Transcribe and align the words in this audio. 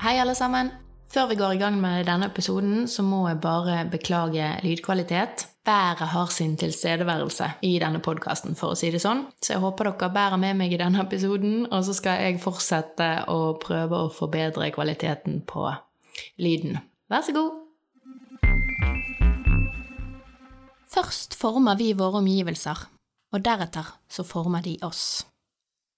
Hei, 0.00 0.14
alle 0.16 0.32
sammen. 0.32 0.70
Før 1.12 1.26
vi 1.28 1.36
går 1.36 1.52
i 1.52 1.58
gang 1.60 1.74
med 1.76 2.06
denne 2.08 2.30
episoden, 2.30 2.86
så 2.88 3.02
må 3.04 3.18
jeg 3.28 3.36
bare 3.44 3.82
beklage 3.92 4.46
lydkvalitet. 4.64 5.42
Været 5.66 6.08
har 6.08 6.30
sin 6.32 6.54
tilstedeværelse 6.56 7.50
i 7.68 7.74
denne 7.82 8.00
podkasten, 8.00 8.56
for 8.56 8.72
å 8.72 8.78
si 8.80 8.88
det 8.94 9.02
sånn. 9.04 9.26
Så 9.44 9.52
jeg 9.52 9.60
håper 9.60 9.90
dere 9.90 10.08
bærer 10.14 10.40
med 10.40 10.56
meg 10.56 10.72
i 10.72 10.78
denne 10.80 11.02
episoden, 11.04 11.66
og 11.68 11.84
så 11.84 11.92
skal 11.98 12.16
jeg 12.24 12.40
fortsette 12.40 13.10
å 13.28 13.58
prøve 13.60 14.00
å 14.06 14.08
forbedre 14.08 14.70
kvaliteten 14.72 15.42
på 15.44 15.66
lyden. 16.40 16.80
Vær 17.12 17.26
så 17.26 17.36
god. 17.36 17.58
Først 20.96 21.36
former 21.36 21.76
vi 21.76 21.92
våre 21.92 22.24
omgivelser, 22.24 22.86
og 23.36 23.44
deretter 23.44 23.92
så 24.08 24.24
former 24.24 24.64
de 24.64 24.78
oss. 24.80 25.26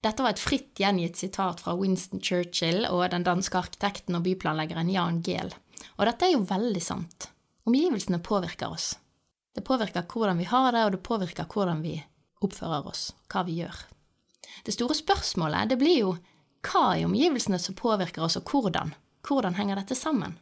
Dette 0.02 0.24
var 0.24 0.34
et 0.34 0.42
fritt 0.42 0.80
gjengitt 0.82 1.20
sitat 1.20 1.60
fra 1.62 1.76
Winston 1.78 2.20
Churchill 2.20 2.88
og 2.88 3.04
den 3.12 3.22
danske 3.26 3.58
arkitekten 3.58 4.18
og 4.18 4.24
byplanleggeren 4.26 4.90
Jan 4.90 5.20
Gehl. 5.22 5.52
Og 5.94 6.08
dette 6.08 6.26
er 6.26 6.34
jo 6.34 6.42
veldig 6.48 6.82
sant. 6.82 7.28
Omgivelsene 7.70 8.18
påvirker 8.18 8.74
oss. 8.74 8.96
Det 9.54 9.62
påvirker 9.62 10.08
hvordan 10.10 10.40
vi 10.42 10.48
har 10.50 10.72
det, 10.74 10.82
og 10.84 10.96
det 10.96 11.02
påvirker 11.06 11.46
hvordan 11.46 11.84
vi 11.84 11.94
oppfører 12.42 12.88
oss, 12.90 13.12
hva 13.30 13.44
vi 13.46 13.60
gjør. 13.60 13.78
Det 14.66 14.74
store 14.74 14.98
spørsmålet 14.98 15.70
det 15.70 15.78
blir 15.78 15.98
jo 16.00 16.12
hva 16.66 16.96
i 16.98 17.06
omgivelsene 17.06 17.60
som 17.62 17.78
påvirker 17.78 18.26
oss, 18.26 18.40
og 18.40 18.50
hvordan? 18.50 18.94
Hvordan 19.22 19.54
henger 19.54 19.78
dette 19.78 19.98
sammen? 19.98 20.34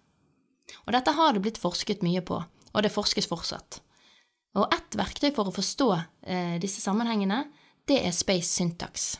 Og 0.87 0.93
dette 0.97 1.12
har 1.12 1.34
det 1.34 1.45
blitt 1.45 1.61
forsket 1.61 2.05
mye 2.06 2.25
på, 2.25 2.41
og 2.73 2.84
det 2.84 2.95
forskes 2.95 3.29
fortsatt. 3.29 3.83
Og 4.56 4.73
ett 4.73 4.97
verktøy 4.97 5.31
for 5.34 5.51
å 5.51 5.55
forstå 5.55 5.91
eh, 5.97 6.56
disse 6.62 6.81
sammenhengene, 6.81 7.45
det 7.84 8.01
er 8.06 8.15
Space 8.17 8.49
Syntax. 8.49 9.19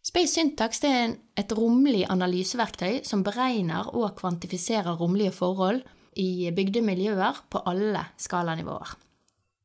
Space 0.00 0.32
Syntax 0.32 0.80
er 0.88 1.18
et 1.36 1.52
romlig 1.52 2.06
analyseverktøy 2.08 3.02
som 3.04 3.24
beregner 3.24 3.90
og 3.92 4.14
kvantifiserer 4.16 4.96
romlige 4.96 5.34
forhold 5.36 5.82
i 6.16 6.48
bygde 6.56 6.80
miljøer 6.82 7.44
på 7.52 7.60
alle 7.68 8.06
skalanivåer. 8.16 8.96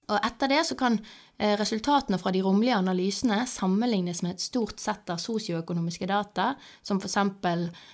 Og 0.06 0.20
etter 0.22 0.52
det 0.52 0.60
så 0.68 0.76
kan 0.78 1.00
eh, 1.00 1.56
resultatene 1.58 2.20
fra 2.22 2.30
de 2.36 2.44
romlige 2.46 2.76
analysene 2.78 3.40
sammenlignes 3.50 4.22
med 4.22 4.36
et 4.36 4.44
stort 4.44 4.84
sett 4.84 5.10
av 5.10 5.22
sosioøkonomiske 5.24 6.06
data, 6.12 6.52
som 6.86 7.00
f.eks. 7.00 7.18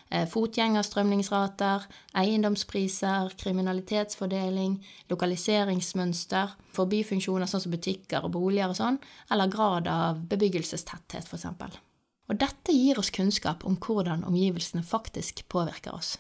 Eh, 0.10 0.26
fotgjengerstrømningsrater, 0.34 1.86
eiendomspriser, 2.20 3.32
kriminalitetsfordeling, 3.40 4.76
lokaliseringsmønster, 5.14 6.58
forbifunksjoner 6.76 7.48
sånn 7.48 7.64
som 7.64 7.78
butikker 7.78 8.28
og 8.28 8.36
boliger 8.36 8.74
og 8.74 8.82
sånn, 8.82 9.00
eller 9.32 9.56
grad 9.56 9.88
av 9.94 10.20
bebyggelsestetthet, 10.34 11.32
f.eks. 11.32 11.48
Og 12.32 12.40
dette 12.40 12.72
gir 12.72 13.00
oss 13.00 13.12
kunnskap 13.12 13.66
om 13.68 13.76
hvordan 13.76 14.24
omgivelsene 14.24 14.86
faktisk 14.88 15.44
påvirker 15.52 15.92
oss. 15.92 16.16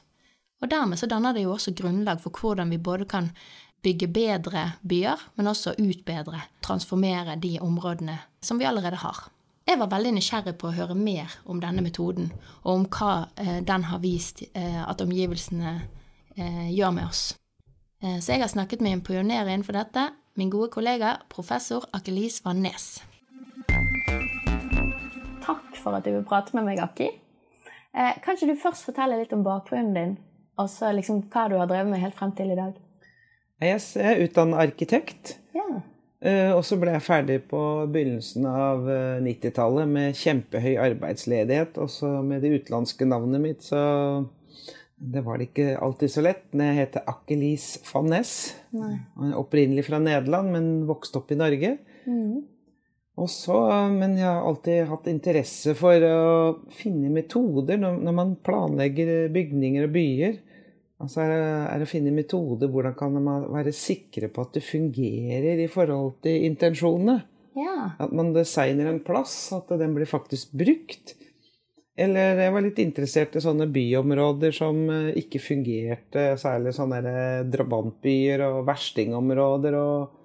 Og 0.62 0.70
dermed 0.70 1.00
så 1.00 1.08
danner 1.08 1.34
det 1.34 1.46
jo 1.46 1.54
også 1.56 1.72
grunnlag 1.72 2.20
for 2.22 2.36
hvordan 2.36 2.70
vi 2.70 2.78
både 2.78 3.08
kan 3.10 3.32
bygge 3.82 4.08
bedre 4.08 4.72
byer, 4.84 5.22
men 5.36 5.48
også 5.48 5.74
utbedre, 5.80 6.44
transformere 6.62 7.40
de 7.40 7.58
områdene 7.62 8.20
som 8.44 8.60
vi 8.60 8.68
allerede 8.68 9.00
har. 9.02 9.30
Jeg 9.68 9.80
var 9.80 9.90
veldig 9.90 10.12
nysgjerrig 10.18 10.58
på 10.60 10.68
å 10.70 10.76
høre 10.76 10.98
mer 10.98 11.32
om 11.46 11.62
denne 11.62 11.84
metoden, 11.86 12.32
og 12.64 12.72
om 12.74 12.86
hva 12.92 13.30
eh, 13.40 13.62
den 13.66 13.86
har 13.88 14.02
vist 14.04 14.44
eh, 14.52 14.82
at 14.84 15.02
omgivelsene 15.02 15.76
eh, 16.36 16.68
gjør 16.74 16.98
med 16.98 17.08
oss. 17.08 17.24
Så 18.02 18.34
jeg 18.34 18.42
har 18.42 18.50
snakket 18.50 18.82
med 18.82 18.96
en 18.96 19.04
pioner 19.06 19.46
innenfor 19.46 19.78
dette, 19.78 20.08
min 20.34 20.50
gode 20.50 20.72
kollega 20.74 21.20
professor 21.30 21.86
Akelis 21.94 22.40
Van 22.42 22.64
Nes. 22.66 22.96
Takk 25.42 25.78
for 25.82 25.98
at 25.98 26.06
du 26.06 26.14
vil 26.14 26.26
prate 26.28 26.56
med 26.58 26.68
meg, 26.68 26.82
Akki. 26.84 27.10
Eh, 27.92 28.18
kan 28.24 28.38
ikke 28.38 28.54
du 28.54 28.62
først 28.62 28.88
fortelle 28.88 29.20
litt 29.20 29.34
om 29.36 29.44
bakgrunnen 29.46 29.96
din, 29.98 30.18
og 30.62 30.70
så 30.72 30.94
liksom 30.96 31.26
hva 31.34 31.48
du 31.52 31.58
har 31.60 31.70
drevet 31.70 31.92
med 31.92 32.04
helt 32.04 32.18
frem 32.18 32.34
til 32.38 32.54
i 32.54 32.60
dag? 32.60 32.76
Jeg 33.62 33.82
er 34.02 34.22
utdannet 34.24 34.62
arkitekt. 34.64 35.36
Ja. 35.56 35.82
Eh, 36.22 36.52
og 36.54 36.62
så 36.66 36.78
ble 36.82 36.94
jeg 36.96 37.06
ferdig 37.06 37.40
på 37.50 37.62
begynnelsen 37.92 38.46
av 38.50 38.86
90-tallet 39.26 39.90
med 39.90 40.18
kjempehøy 40.18 40.76
arbeidsledighet. 40.82 41.82
Og 41.82 41.92
så 41.94 42.14
med 42.26 42.46
det 42.46 42.54
utenlandske 42.56 43.10
navnet 43.10 43.44
mitt, 43.44 43.66
så 43.66 43.82
det 45.02 45.24
var 45.26 45.38
det 45.38 45.50
ikke 45.50 45.76
alltid 45.82 46.14
så 46.14 46.24
lett. 46.26 46.48
Jeg 46.54 46.78
heter 46.78 47.08
Akkelis 47.10 47.74
van 47.90 48.10
Ness. 48.14 48.34
Opprinnelig 49.34 49.88
fra 49.90 49.98
Nederland, 50.02 50.52
men 50.54 50.68
vokste 50.90 51.22
opp 51.22 51.34
i 51.34 51.40
Norge. 51.40 51.76
Mm. 52.06 52.44
Så, 53.28 53.58
men 53.92 54.16
jeg 54.18 54.26
har 54.26 54.46
alltid 54.48 54.88
hatt 54.90 55.10
interesse 55.12 55.76
for 55.78 56.06
å 56.08 56.22
finne 56.74 57.12
metoder 57.14 57.78
når, 57.78 58.00
når 58.02 58.16
man 58.18 58.32
planlegger 58.42 59.30
bygninger 59.34 59.86
og 59.86 59.94
byer. 59.94 60.38
Altså 61.02 61.24
er, 61.26 61.34
er 61.70 61.84
å 61.84 61.90
finne 61.90 62.14
metoder. 62.16 62.72
Hvordan 62.72 62.96
kan 62.98 63.18
man 63.18 63.48
være 63.52 63.74
sikre 63.76 64.30
på 64.32 64.46
at 64.46 64.56
det 64.58 64.66
fungerer 64.66 65.62
i 65.62 65.70
forhold 65.72 66.22
til 66.26 66.48
intensjonene? 66.48 67.20
Ja. 67.58 67.92
At 68.00 68.14
man 68.16 68.32
designer 68.34 68.90
en 68.90 69.02
plass, 69.04 69.36
at 69.54 69.70
den 69.82 69.94
blir 69.98 70.10
faktisk 70.10 70.54
brukt. 70.58 71.18
Eller 72.00 72.40
jeg 72.40 72.54
var 72.56 72.64
litt 72.64 72.80
interessert 72.82 73.36
i 73.36 73.44
sånne 73.44 73.68
byområder 73.70 74.56
som 74.56 74.80
eh, 74.90 75.12
ikke 75.20 75.42
fungerte, 75.44 76.24
særlig 76.40 76.72
sånne 76.78 77.02
drabantbyer 77.52 78.46
og 78.48 78.64
verstingområder. 78.70 79.78
og 79.78 80.21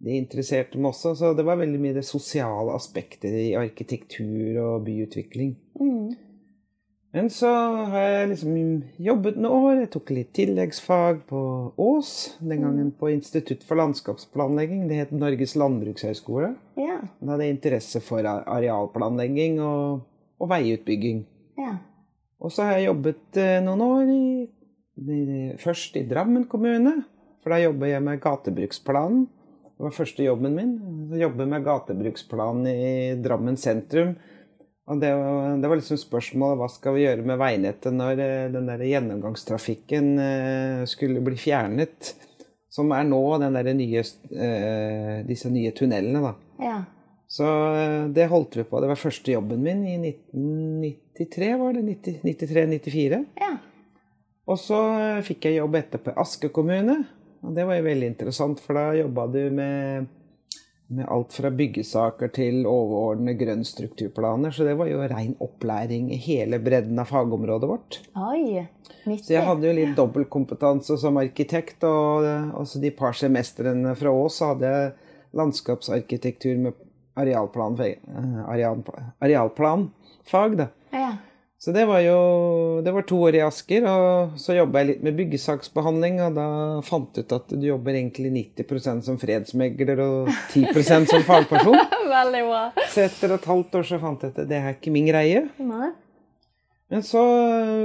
Det 0.00 0.16
interesserte 0.16 0.80
meg 0.80 0.94
også. 0.94 1.12
Så 1.18 1.34
det 1.36 1.44
var 1.44 1.60
veldig 1.60 1.80
mye 1.82 1.96
det 1.98 2.06
sosiale 2.08 2.72
aspektet 2.72 3.34
i 3.36 3.52
arkitektur 3.58 4.56
og 4.62 4.84
byutvikling. 4.86 5.54
Mm. 5.80 6.10
Men 7.10 7.26
så 7.34 7.48
har 7.90 8.04
jeg 8.06 8.28
liksom 8.30 8.58
jobbet 9.02 9.38
noen 9.42 9.64
år. 9.66 9.80
Jeg 9.82 9.90
tok 9.96 10.12
litt 10.14 10.30
tilleggsfag 10.36 11.24
på 11.28 11.40
Ås. 11.82 12.12
Den 12.38 12.62
gangen 12.62 12.92
på 12.94 13.10
Institutt 13.10 13.64
for 13.66 13.80
landskapsplanlegging. 13.82 14.84
Det 14.88 15.00
het 15.00 15.12
Norges 15.14 15.56
landbrukshøgskole. 15.58 16.52
Ja. 16.78 17.00
Da 17.18 17.34
hadde 17.34 17.48
jeg 17.48 17.56
interesse 17.56 18.02
for 18.04 18.24
arealplanlegging 18.30 19.58
og, 19.64 20.06
og 20.38 20.52
veiutbygging. 20.54 21.24
Ja. 21.58 21.74
Og 22.40 22.54
så 22.54 22.68
har 22.68 22.78
jeg 22.78 22.88
jobbet 22.92 23.42
eh, 23.42 23.58
noen 23.66 23.82
år 23.84 24.14
i, 24.14 24.46
i, 25.02 25.20
først 25.60 25.98
i 25.98 26.06
Drammen 26.08 26.46
kommune. 26.48 27.02
For 27.42 27.52
da 27.52 27.58
jobber 27.64 27.90
jeg 27.90 28.06
med 28.06 28.22
gatebruksplanen. 28.22 29.26
Det 29.80 29.86
var 29.86 29.94
første 29.96 30.24
jobben 30.26 30.52
min. 30.52 30.72
Jobbe 31.16 31.46
med 31.48 31.62
gatebruksplanen 31.64 32.66
i 32.68 33.14
Drammen 33.16 33.54
sentrum. 33.56 34.10
Og 34.92 34.98
det, 35.00 35.08
det, 35.62 35.68
var 35.70 35.78
liksom 35.78 35.96
spørsmålet 36.02 36.58
hva 36.60 36.66
skal 36.68 36.98
vi 36.98 37.06
gjøre 37.06 37.24
med 37.24 37.38
veinettet 37.40 37.94
når 37.96 38.20
eh, 38.20 38.48
den 38.52 38.66
der 38.68 38.82
gjennomgangstrafikken 38.84 40.10
eh, 40.20 40.82
skulle 40.90 41.22
bli 41.24 41.38
fjernet. 41.40 42.10
Som 42.68 42.92
er 42.92 43.06
nå 43.08 43.22
den 43.40 43.56
der 43.56 43.70
nye, 43.78 44.02
eh, 44.04 45.14
disse 45.24 45.48
nye 45.48 45.72
tunnelene, 45.72 46.20
da. 46.28 46.34
Ja. 46.60 46.76
Så 47.30 47.46
det 48.12 48.26
holdt 48.28 48.58
vi 48.60 48.66
på. 48.68 48.82
Det 48.84 48.90
var 48.90 49.00
første 49.00 49.32
jobben 49.32 49.64
min 49.64 49.80
i 49.88 49.94
1993, 49.96 51.48
var 51.56 51.78
det? 51.78 52.12
93-94. 52.26 53.22
Ja. 53.40 53.50
Og 54.44 54.60
så 54.60 54.82
fikk 55.24 55.48
jeg 55.48 55.62
jobb 55.62 55.80
etterpå 55.80 56.12
i 56.12 56.20
Aske 56.20 56.52
kommune. 56.52 56.98
Og 57.44 57.54
det 57.56 57.64
var 57.66 57.78
jo 57.78 57.88
veldig 57.88 58.08
interessant, 58.12 58.60
for 58.60 58.76
da 58.76 58.90
jobba 58.98 59.26
du 59.32 59.42
med 59.54 60.08
med 60.90 61.06
alt 61.06 61.34
fra 61.36 61.50
byggesaker 61.54 62.32
til 62.34 62.64
overordnede 62.66 63.38
grønnstrukturplaner. 63.38 64.50
Så 64.50 64.66
det 64.66 64.74
var 64.78 64.88
jo 64.90 65.04
rein 65.06 65.36
opplæring 65.38 66.08
i 66.10 66.18
hele 66.18 66.58
bredden 66.62 66.98
av 66.98 67.12
fagområdet 67.12 67.68
vårt. 67.70 67.98
Oi, 68.18 68.64
nyttig. 69.06 69.28
Så 69.28 69.36
jeg 69.36 69.46
hadde 69.46 69.68
jo 69.68 69.76
litt 69.76 69.94
dobbeltkompetanse 69.98 70.98
som 70.98 71.20
arkitekt. 71.22 71.86
Og 71.86 72.26
også 72.58 72.82
de 72.82 72.90
par 72.96 73.14
semestrene 73.14 73.94
fra 73.98 74.10
Ås 74.10 74.40
hadde 74.42 74.74
jeg 74.74 74.92
landskapsarkitektur 75.38 76.58
med 76.66 76.86
arealplanfag, 77.20 78.00
areal, 78.50 78.82
arealplanfag. 79.22 80.58
Da. 80.58 80.70
Ja. 80.90 81.12
Så 81.60 81.74
det 81.76 81.82
var 81.84 82.00
jo 82.00 82.18
Det 82.84 82.92
var 82.92 83.04
to 83.04 83.18
år 83.20 83.36
i 83.36 83.42
Asker, 83.44 83.84
og 83.84 84.38
så 84.40 84.56
jobba 84.56 84.80
jeg 84.80 84.88
litt 84.90 85.02
med 85.04 85.18
byggesaksbehandling, 85.18 86.20
og 86.24 86.38
da 86.38 86.46
fant 86.86 87.18
jeg 87.18 87.28
ut 87.28 87.34
at 87.36 87.52
du 87.52 87.66
jobber 87.68 87.98
egentlig 87.98 88.30
90% 88.56 89.04
som 89.04 89.18
fredsmegler 89.20 90.00
og 90.00 90.30
10% 90.54 91.10
som 91.10 91.26
fagperson. 91.28 91.76
Veldig 92.16 92.42
bra. 92.48 92.62
Så 92.88 93.04
etter 93.04 93.36
et 93.36 93.50
halvt 93.52 93.76
år 93.76 93.84
så 93.90 94.00
fant 94.00 94.24
jeg 94.24 94.32
at 94.32 94.48
det 94.48 94.56
er 94.56 94.72
ikke 94.72 94.94
min 94.94 95.10
greie. 95.10 95.44
Nei. 95.60 95.90
Men 96.90 97.04
så 97.06 97.20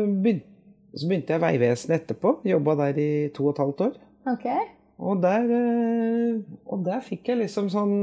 begynte, 0.07 0.47
så 0.95 1.11
begynte 1.11 1.35
jeg 1.35 1.43
Vegvesenet 1.43 1.99
etterpå. 1.99 2.37
Jobba 2.47 2.77
der 2.85 3.03
i 3.03 3.09
to 3.35 3.49
og 3.49 3.57
et 3.57 3.63
halvt 3.65 3.87
år. 3.89 3.99
Ok. 4.31 4.47
Og 4.95 5.19
der, 5.19 5.49
eh, 5.51 6.37
og 6.71 6.85
der 6.85 7.01
fikk 7.03 7.27
jeg 7.27 7.41
liksom 7.41 7.67
sånn 7.73 7.95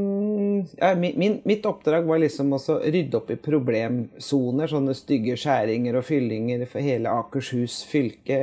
ja, 0.77 0.91
min, 0.99 1.39
Mitt 1.49 1.65
oppdrag 1.65 2.05
var 2.05 2.21
liksom 2.21 2.53
å 2.53 2.61
rydde 2.61 3.17
opp 3.17 3.33
i 3.33 3.39
problemsoner. 3.41 4.69
Sånne 4.69 4.97
stygge 4.97 5.39
skjæringer 5.41 5.97
og 5.97 6.06
fyllinger 6.09 6.67
for 6.69 6.85
hele 6.85 7.12
Akershus 7.23 7.81
fylke. 7.89 8.43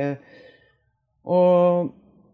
Og, 1.30 1.92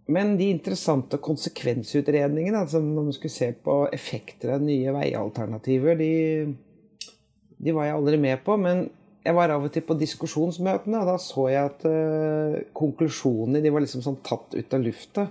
men 0.09 0.37
de 0.41 0.49
interessante 0.55 1.21
konsekvensutredningene, 1.21 2.65
altså 2.65 2.81
når 2.81 3.11
man 3.11 3.17
skulle 3.17 3.37
se 3.37 3.53
på 3.53 3.83
effekter 3.93 4.57
av 4.57 4.65
nye 4.65 4.97
veialternativer, 4.97 6.01
de, 6.01 6.13
de 7.61 7.75
var 7.77 7.91
jeg 7.91 7.99
aldri 8.01 8.21
med 8.25 8.41
på. 8.47 8.57
Men 8.57 8.87
jeg 9.27 9.37
var 9.37 9.53
av 9.53 9.69
og 9.69 9.73
til 9.75 9.85
på 9.85 9.99
diskusjonsmøtene, 10.01 11.03
og 11.03 11.11
da 11.11 11.17
så 11.21 11.51
jeg 11.51 11.75
at 11.75 11.89
uh, 11.91 12.61
konklusjonene 12.79 13.61
de 13.61 13.73
var 13.75 13.85
liksom 13.85 14.05
sånn 14.07 14.23
tatt 14.25 14.55
ut 14.57 14.77
av 14.79 14.87
lufta. 14.87 15.27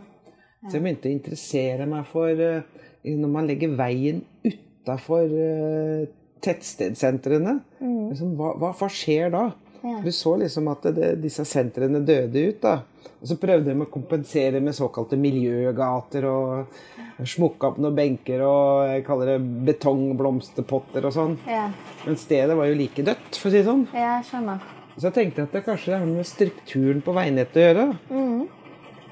Så 0.66 0.78
jeg 0.78 0.86
begynte 0.86 1.10
å 1.10 1.14
interessere 1.14 1.86
meg 1.90 2.08
for 2.10 2.42
uh, 2.42 2.86
Når 3.06 3.32
man 3.32 3.50
legger 3.50 3.76
veien 3.78 4.24
utafor 4.46 5.30
uh, 5.30 6.08
tettstedsentrene, 6.46 7.60
mm. 7.80 8.02
liksom, 8.12 8.34
hva, 8.38 8.52
hva, 8.62 8.74
hva, 8.78 8.90
skjer 8.92 9.32
da? 9.34 9.48
Ja. 9.86 10.00
Du 10.02 10.12
så 10.14 10.36
liksom 10.42 10.68
at 10.70 10.86
det, 10.98 11.16
disse 11.22 11.46
sentrene 11.46 12.02
døde 12.06 12.44
ut. 12.50 12.60
da. 12.62 12.80
Og 13.22 13.30
så 13.30 13.38
prøvde 13.42 13.72
de 13.72 13.86
å 13.86 13.90
kompensere 13.90 14.62
med 14.62 14.76
såkalte 14.78 15.18
miljøgater 15.18 16.26
og 16.30 17.26
smukka 17.26 17.72
opp 17.72 17.78
noen 17.82 17.96
benker 17.96 18.42
og 18.44 18.90
jeg 18.90 19.06
kaller 19.08 19.36
det 19.36 19.66
betongblomsterpotter 19.70 21.06
og 21.08 21.16
sånn. 21.16 21.38
Ja. 21.50 21.70
Men 22.04 22.20
stedet 22.22 22.58
var 22.58 22.70
jo 22.70 22.78
like 22.78 23.06
dødt, 23.06 23.30
for 23.38 23.50
å 23.50 23.54
si 23.54 23.62
det 23.62 23.70
sånn. 23.70 23.86
Ja, 23.96 24.18
skjønner. 24.26 24.66
Så 24.96 25.10
jeg 25.10 25.16
tenkte 25.18 25.46
at 25.46 25.56
det 25.56 25.64
kanskje 25.66 25.98
har 25.98 26.06
med 26.08 26.28
strukturen 26.28 27.02
på 27.04 27.16
veinettet 27.16 27.58
å 27.60 27.66
gjøre. 27.66 27.88
Mm. 28.10 28.44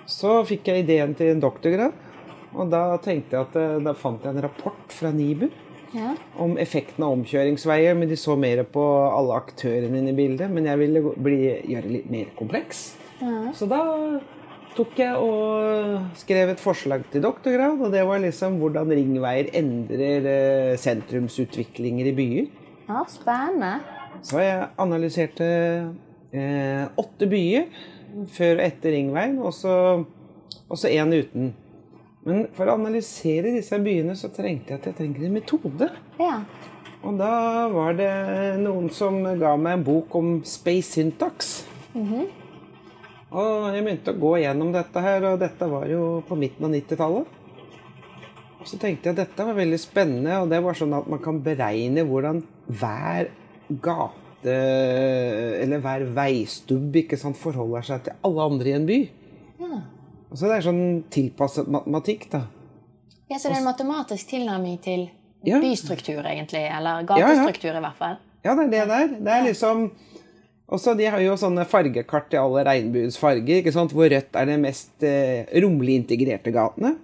Så 0.09 0.39
fikk 0.47 0.69
jeg 0.69 0.83
ideen 0.83 1.13
til 1.17 1.33
en 1.33 1.43
doktorgrad. 1.43 1.99
Og 2.53 2.69
da 2.69 2.85
tenkte 3.01 3.37
jeg 3.37 3.47
at 3.47 3.55
eh, 3.59 3.77
da 3.83 3.95
fant 3.97 4.23
jeg 4.23 4.35
en 4.35 4.43
rapport 4.45 4.93
fra 4.93 5.09
NIBU 5.13 5.47
ja. 5.95 6.13
om 6.41 6.57
effekten 6.61 7.05
av 7.05 7.15
omkjøringsveier. 7.17 7.97
Men 7.97 8.11
de 8.11 8.19
så 8.19 8.37
mer 8.39 8.63
på 8.69 8.83
alle 9.07 9.39
aktørene 9.39 10.01
inne 10.01 10.13
i 10.13 10.17
bildet. 10.17 10.51
Men 10.53 10.69
jeg 10.69 10.81
ville 10.83 11.03
bli, 11.15 11.39
gjøre 11.73 11.87
det 11.87 11.95
litt 11.97 12.13
mer 12.13 12.31
kompleks. 12.37 12.85
Ja. 13.23 13.49
Så 13.57 13.69
da 13.71 13.81
tok 14.73 14.97
jeg 14.97 15.17
og 15.21 16.17
skrev 16.17 16.53
et 16.53 16.61
forslag 16.61 17.05
til 17.13 17.25
doktorgrad. 17.25 17.81
Og 17.81 17.93
det 17.93 18.05
var 18.09 18.21
liksom 18.21 18.59
hvordan 18.61 18.93
ringveier 18.93 19.53
endrer 19.57 20.29
eh, 20.29 20.75
sentrumsutviklinger 20.81 22.11
i 22.11 22.15
byer. 22.17 22.53
Ja, 22.89 23.05
Spennende. 23.09 23.77
Så 24.23 24.39
jeg 24.43 24.67
analyserte 24.79 25.45
eh, 26.35 26.85
åtte 27.01 27.27
byer 27.31 27.65
før 28.33 28.57
og 28.59 28.65
etter 28.65 28.95
ringveien, 28.95 29.39
og 29.41 29.53
så 29.53 30.89
én 30.89 31.13
uten. 31.13 31.53
Men 32.23 32.45
for 32.55 32.69
å 32.69 32.77
analysere 32.77 33.51
disse 33.51 33.77
byene 33.83 34.15
så 34.15 34.29
trengte 34.31 34.73
jeg 34.73 34.79
at 34.79 34.87
jeg 34.89 34.97
trenger 34.99 35.27
en 35.27 35.35
metode. 35.35 35.89
Ja. 36.21 36.37
Og 37.03 37.17
da 37.19 37.33
var 37.73 37.97
det 37.99 38.11
noen 38.61 38.87
som 38.95 39.19
ga 39.39 39.57
meg 39.59 39.79
en 39.79 39.83
bok 39.83 40.15
om 40.15 40.37
space 40.47 40.95
syntax. 40.95 41.65
Mm 41.93 42.07
-hmm. 42.07 42.25
Og 43.33 43.73
jeg 43.75 43.83
begynte 43.83 44.13
å 44.13 44.19
gå 44.19 44.37
gjennom 44.37 44.71
dette 44.71 45.01
her, 45.01 45.23
og 45.23 45.39
dette 45.39 45.67
var 45.67 45.87
jo 45.89 46.23
på 46.27 46.35
midten 46.35 46.65
av 46.65 46.71
90-tallet. 46.71 47.25
Og 48.59 48.67
så 48.67 48.77
tenkte 48.77 49.09
jeg 49.09 49.17
at 49.17 49.27
dette 49.27 49.45
var 49.45 49.57
veldig 49.57 49.79
spennende, 49.79 50.37
og 50.39 50.49
det 50.49 50.61
var 50.63 50.73
sånn 50.73 50.93
at 50.93 51.07
man 51.07 51.19
kan 51.19 51.41
beregne 51.43 52.05
hvordan 52.07 52.43
hver 52.67 53.31
gate 53.69 54.22
eller 54.49 55.81
hver 55.83 56.05
veistubb 56.15 56.95
ikke 57.03 57.19
sant, 57.19 57.39
forholder 57.39 57.85
seg 57.87 58.05
til 58.07 58.17
alle 58.27 58.47
andre 58.51 58.71
i 58.71 58.75
en 58.77 58.87
by. 58.89 58.99
Ja. 59.63 59.79
Og 60.33 60.39
så 60.39 60.49
det 60.49 60.57
er 60.57 60.65
sånn 60.65 60.85
tilpasset 61.13 61.69
matematikk, 61.71 62.27
da. 62.31 62.45
Ja, 63.29 63.37
Så 63.39 63.49
det 63.49 63.57
er 63.57 63.61
en 63.61 63.69
matematisk 63.69 64.29
tilnærming 64.29 64.79
til 64.83 65.07
ja. 65.45 65.59
bystruktur, 65.61 66.21
egentlig? 66.25 66.65
Eller 66.69 67.05
gatestruktur, 67.07 67.71
ja, 67.71 67.79
i 67.79 67.85
hvert 67.85 67.99
fall? 67.99 68.17
Ja, 68.43 68.55
det 68.57 68.65
er 68.65 68.71
det 68.73 68.83
der. 68.89 69.13
Det 69.23 69.33
er 69.33 69.45
liksom 69.47 69.87
også, 70.73 70.95
De 70.97 71.05
har 71.05 71.21
jo 71.21 71.35
sånne 71.37 71.65
fargekart 71.69 72.33
i 72.33 72.39
alle 72.39 72.63
regnbuens 72.65 73.17
farger, 73.19 73.61
ikke 73.61 73.73
sant? 73.75 73.93
hvor 73.93 74.09
rødt 74.09 74.37
er 74.39 74.49
de 74.49 74.57
mest 74.61 75.05
eh, 75.05 75.45
romlig 75.61 75.99
integrerte 76.01 76.53
gatene. 76.55 76.95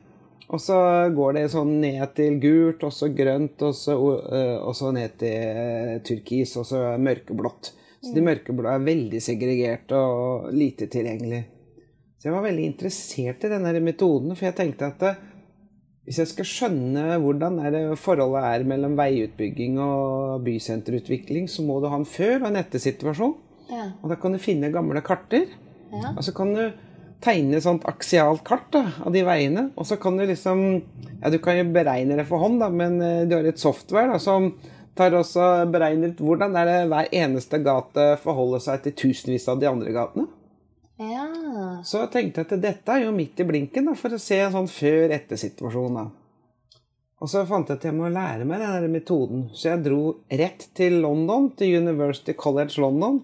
Og 0.49 0.61
så 0.61 0.75
går 1.13 1.35
det 1.37 1.43
sånn 1.53 1.75
ned 1.83 2.15
til 2.17 2.39
gult, 2.41 2.83
og 2.87 2.93
så 2.95 3.11
grønt, 3.13 3.61
og 3.65 3.75
så, 3.77 3.93
uh, 3.93 4.57
og 4.65 4.73
så 4.77 4.89
ned 4.95 5.13
til 5.21 5.59
uh, 5.59 5.99
turkis, 6.05 6.55
og 6.57 6.65
så 6.65 6.81
mørkeblått. 6.97 7.73
Så 7.99 8.15
de 8.15 8.23
mm. 8.23 8.29
mørkeblå 8.31 8.69
er 8.71 8.85
veldig 8.87 9.21
segregerte 9.21 9.99
og 9.99 10.49
lite 10.55 10.87
tilgjengelige. 10.89 11.45
Så 12.19 12.27
jeg 12.27 12.35
var 12.35 12.47
veldig 12.47 12.65
interessert 12.65 13.45
i 13.45 13.51
denne 13.51 13.75
metoden, 13.83 14.33
for 14.33 14.49
jeg 14.49 14.57
tenkte 14.57 14.89
at 14.89 15.05
uh, 15.05 15.21
hvis 16.09 16.23
jeg 16.23 16.31
skal 16.31 16.47
skjønne 16.49 17.19
hvordan 17.21 17.59
forholdet 18.01 18.45
er 18.49 18.63
mellom 18.65 18.95
veiutbygging 18.97 19.75
og 19.83 20.41
bysenterutvikling, 20.47 21.45
så 21.45 21.61
må 21.61 21.77
du 21.77 21.91
ha 21.91 21.99
en 21.99 22.09
før- 22.09 22.39
og 22.41 22.47
en 22.49 22.57
ettersituasjon. 22.63 23.35
Ja. 23.69 23.91
Og 24.01 24.09
da 24.09 24.17
kan 24.17 24.33
du 24.33 24.41
finne 24.41 24.71
gamle 24.73 25.03
karter. 25.05 25.45
Ja. 25.93 26.15
Og 26.15 26.23
så 26.25 26.33
kan 26.33 26.55
du 26.57 26.63
tegne 27.23 27.61
sånt 27.63 27.85
aksialt 27.89 28.43
kart 28.47 28.67
da, 28.73 28.85
av 29.05 29.13
de 29.15 29.23
veiene. 29.27 29.69
Og 29.75 29.87
så 29.87 29.99
kan 30.01 30.17
du 30.17 30.25
liksom 30.25 30.65
Ja, 31.19 31.29
du 31.29 31.39
kan 31.43 31.57
jo 31.59 31.65
beregne 31.75 32.15
det 32.15 32.27
for 32.29 32.39
hånd, 32.39 32.61
da, 32.63 32.69
men 32.71 32.99
uh, 33.03 33.27
du 33.27 33.35
har 33.35 33.47
et 33.47 33.59
software 33.59 34.07
da, 34.13 34.19
som 34.23 34.53
tar 34.95 35.15
også 35.15 35.65
beregner 35.71 36.13
hvordan 36.15 36.55
er 36.59 36.67
det 36.67 36.77
hver 36.91 37.09
eneste 37.15 37.59
gate 37.63 38.05
forholder 38.23 38.63
seg 38.63 38.83
til 38.83 38.95
tusenvis 39.03 39.47
av 39.51 39.59
de 39.59 39.67
andre 39.69 39.93
gatene. 39.95 40.27
Ja. 40.99 41.27
Så 41.87 42.01
jeg 42.01 42.11
tenkte 42.11 42.43
at 42.43 42.55
dette 42.59 42.95
er 42.95 43.05
jo 43.05 43.15
midt 43.15 43.39
i 43.39 43.47
blinken 43.47 43.87
da, 43.87 43.95
for 43.99 44.15
å 44.15 44.19
se 44.19 44.39
en 44.43 44.55
sånn 44.55 44.71
før-etter-situasjon. 44.71 45.99
da. 45.99 46.07
Og 47.19 47.31
så 47.31 47.43
fant 47.47 47.67
jeg 47.67 47.79
at 47.79 47.87
jeg 47.87 47.95
må 47.95 48.11
lære 48.11 48.47
meg 48.47 48.63
den 48.63 48.91
metoden. 48.95 49.47
Så 49.55 49.73
jeg 49.73 49.83
dro 49.87 50.01
rett 50.31 50.67
til 50.75 51.01
London, 51.03 51.49
til 51.59 51.79
University 51.83 52.35
College 52.35 52.79
London. 52.83 53.21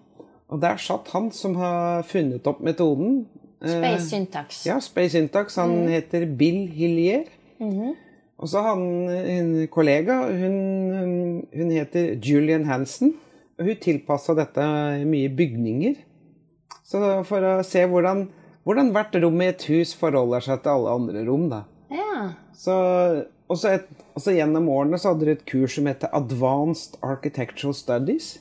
Og 0.51 0.61
der 0.63 0.79
satt 0.79 1.11
han 1.15 1.31
som 1.35 1.55
har 1.59 2.03
funnet 2.07 2.47
opp 2.47 2.61
metoden, 2.63 3.25
Space 3.61 3.93
eh, 3.93 4.07
Syntax. 4.09 4.65
Ja, 4.65 4.79
Space 4.81 5.17
Syntax. 5.17 5.55
Han 5.57 5.71
mm. 5.83 5.87
heter 5.87 6.25
Bill 6.25 6.67
Hillier. 6.67 7.23
Mm 7.59 7.69
-hmm. 7.69 7.93
Og 8.37 8.49
så 8.49 8.61
har 8.61 8.75
han 8.75 9.09
en 9.09 9.67
kollega. 9.67 10.17
Hun, 10.31 11.45
hun 11.55 11.71
heter 11.71 12.15
Julian 12.15 12.65
Hansen. 12.65 13.13
Og 13.59 13.65
hun 13.65 13.75
tilpassa 13.75 14.33
dette 14.35 14.61
mye 15.07 15.29
bygninger. 15.29 15.95
Så 16.83 17.23
for 17.23 17.41
å 17.41 17.63
se 17.63 17.85
hvordan, 17.85 18.27
hvordan 18.63 18.91
hvert 18.91 19.15
rom 19.23 19.41
i 19.41 19.45
et 19.45 19.63
hus 19.71 19.95
forholder 19.95 20.39
seg 20.39 20.61
til 20.61 20.69
alle 20.69 20.89
andre 20.99 21.25
rom, 21.25 21.49
da. 21.49 21.63
Ja. 21.89 22.29
Så, 22.53 22.75
og 23.47 23.57
så 23.57 24.33
gjennom 24.35 24.69
årene 24.69 24.99
så 25.01 25.13
hadde 25.13 25.25
de 25.25 25.31
et 25.31 25.45
kurs 25.45 25.75
som 25.77 25.87
heter 25.89 26.11
Advanced 26.13 26.99
Architectural 27.01 27.73
Studies. 27.73 28.35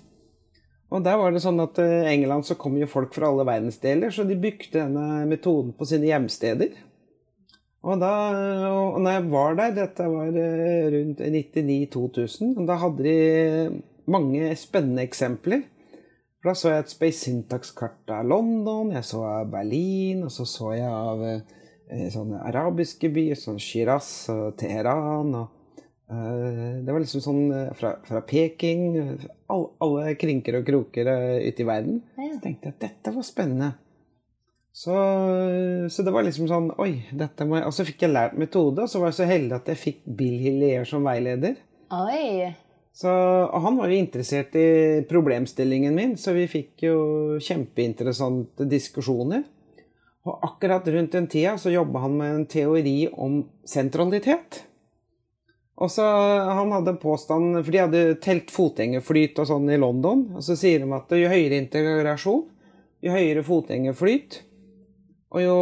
Og 0.94 1.02
der 1.02 1.18
var 1.18 1.34
det 1.34 1.42
sånn 1.42 1.58
at 1.62 1.78
I 1.82 1.84
eh, 2.04 2.08
England 2.12 2.46
så 2.46 2.54
kom 2.58 2.76
jo 2.78 2.86
folk 2.90 3.14
fra 3.16 3.30
alle 3.30 3.46
verdensdeler, 3.48 4.14
så 4.14 4.26
de 4.26 4.38
bygde 4.38 4.78
denne 4.78 5.24
metoden 5.26 5.72
på 5.74 5.88
sine 5.90 6.06
hjemsteder. 6.06 6.76
Og 7.84 8.00
da 8.00 8.12
og 8.70 9.00
når 9.02 9.16
jeg 9.16 9.24
var 9.32 9.58
der, 9.58 9.74
dette 9.76 10.06
var 10.08 10.38
eh, 10.40 10.86
rundt 10.94 11.24
99-2000, 11.24 12.62
da 12.68 12.78
hadde 12.80 13.08
de 13.08 13.16
mange 14.14 14.52
spennende 14.60 15.02
eksempler. 15.04 15.66
For 16.38 16.52
da 16.52 16.54
så 16.60 16.70
jeg 16.70 16.84
et 16.84 16.94
Space 16.94 17.24
Syntax-kart 17.24 18.14
av 18.14 18.30
London, 18.30 18.94
jeg 18.94 19.08
så 19.08 19.24
av 19.26 19.50
Berlin, 19.50 20.22
og 20.28 20.32
så 20.32 20.46
så 20.46 20.72
jeg 20.76 20.94
av 20.94 21.26
eh, 21.26 22.08
sånne 22.14 22.44
arabiske 22.52 23.10
byer, 23.10 23.40
sånn 23.40 23.60
Shiraz 23.60 24.12
og 24.32 24.54
Teheran. 24.60 25.34
og 25.42 25.63
det 26.84 26.92
var 26.92 27.02
liksom 27.02 27.22
sånn 27.24 27.44
eh, 27.54 27.70
fra, 27.78 27.94
fra 28.06 28.20
Peking 28.26 28.84
alle, 28.96 29.68
alle, 29.84 30.14
krinker 30.20 30.58
og 30.60 30.66
kroker 30.66 31.10
eh, 31.10 31.46
ute 31.48 31.64
i 31.64 31.68
verden. 31.68 32.02
Så 32.16 32.40
tenkte 32.42 32.70
jeg 32.70 32.76
at 32.76 32.84
dette 32.88 33.14
var 33.14 33.26
spennende. 33.26 33.70
Så, 34.74 34.94
så, 35.90 36.02
det 36.02 36.10
var 36.10 36.26
liksom 36.26 36.48
sånn 36.50 36.72
Oi, 36.82 37.04
dette 37.14 37.44
må 37.46 37.60
jeg 37.60 37.68
Og 37.68 37.74
så 37.76 37.84
fikk 37.86 38.00
jeg 38.02 38.10
lært 38.10 38.32
metode, 38.34 38.82
og 38.82 38.90
så 38.90 38.98
var 38.98 39.12
jeg 39.12 39.18
så 39.20 39.28
heldig 39.30 39.54
at 39.54 39.70
jeg 39.70 39.78
fikk 39.78 40.00
Bill 40.18 40.40
Hillier 40.42 40.88
som 40.88 41.06
veileder. 41.06 41.60
Oi. 41.94 42.50
Så, 42.94 43.10
og 43.10 43.62
han 43.62 43.78
var 43.78 43.90
jo 43.90 43.98
interessert 43.98 44.54
i 44.58 44.66
problemstillingen 45.10 45.94
min, 45.94 46.16
så 46.18 46.34
vi 46.34 46.46
fikk 46.50 46.86
jo 46.88 46.98
kjempeinteressante 47.42 48.66
diskusjoner. 48.70 49.42
Og 50.24 50.46
akkurat 50.46 50.86
rundt 50.88 51.14
den 51.14 51.26
tida 51.30 51.56
så 51.60 51.72
jobba 51.74 52.04
han 52.06 52.14
med 52.18 52.34
en 52.34 52.46
teori 52.50 52.98
om 53.10 53.42
sentralitet. 53.68 54.62
Og 55.74 55.90
så 55.90 56.06
Han 56.06 56.72
hadde 56.72 56.94
en 56.94 57.02
påstand, 57.02 57.64
for 57.64 57.72
de 57.72 57.82
hadde 57.82 58.02
telt 58.22 58.50
fotgjengerflyt 58.54 59.38
og 59.42 59.48
sånn 59.50 59.70
i 59.74 59.78
London. 59.80 60.28
Og 60.38 60.44
så 60.46 60.56
sier 60.58 60.84
de 60.84 60.90
at 60.94 61.14
jo 61.18 61.30
høyere 61.30 61.58
integrasjon, 61.58 62.44
jo 63.04 63.14
høyere 63.14 63.42
fotgjengerflyt, 63.46 64.42
og 65.34 65.42
jo 65.42 65.54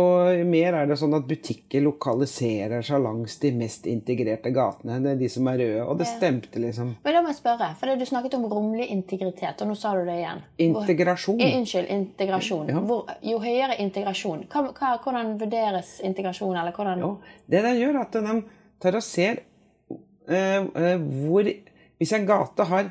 mer 0.45 0.75
er 0.77 0.89
det 0.91 0.99
sånn 1.01 1.15
at 1.17 1.25
butikker 1.25 1.81
lokaliserer 1.81 2.85
seg 2.85 3.01
langs 3.01 3.39
de 3.41 3.55
mest 3.57 3.87
integrerte 3.89 4.51
gatene. 4.53 4.99
Det 5.01 5.15
er 5.15 5.21
de 5.23 5.31
som 5.33 5.47
er 5.49 5.63
røde. 5.63 5.87
Og 5.87 5.97
det 5.97 6.09
stemte, 6.11 6.61
liksom. 6.61 6.91
Men 7.01 7.17
da 7.17 7.23
må 7.25 7.31
jeg 7.33 7.39
spørre, 7.39 7.71
for 7.81 7.89
du 7.97 8.05
snakket 8.05 8.37
om 8.37 8.45
romlig 8.53 8.91
integritet, 8.93 9.65
og 9.65 9.71
nå 9.71 9.77
sa 9.81 9.95
du 9.97 10.03
det 10.05 10.19
igjen. 10.19 10.43
Integrasjon. 10.67 11.41
Hvor, 11.41 11.57
Unnskyld, 11.63 11.89
integrasjon. 11.97 12.69
Ja. 12.69 12.83
Hvor, 12.91 13.15
jo 13.25 13.39
høyere 13.41 13.79
integrasjon, 13.81 14.45
hva, 14.53 14.67
hva, 14.77 14.93
hvordan 15.07 15.33
vurderes 15.41 15.95
integrasjon? 16.05 16.53
Eller 16.53 16.77
hvordan 16.77 17.07
Jo, 17.07 17.15
det 17.49 17.65
den 17.65 17.81
gjør, 17.81 17.97
er 17.97 18.05
at 18.05 18.21
de 18.21 18.37
tar 18.83 19.01
og 19.01 19.07
ser 19.09 19.41
eh, 19.41 19.41
eh, 19.41 19.52
hvor 20.27 21.49
Hvis 21.99 22.13
en 22.17 22.27
gate 22.27 22.65
har 22.67 22.89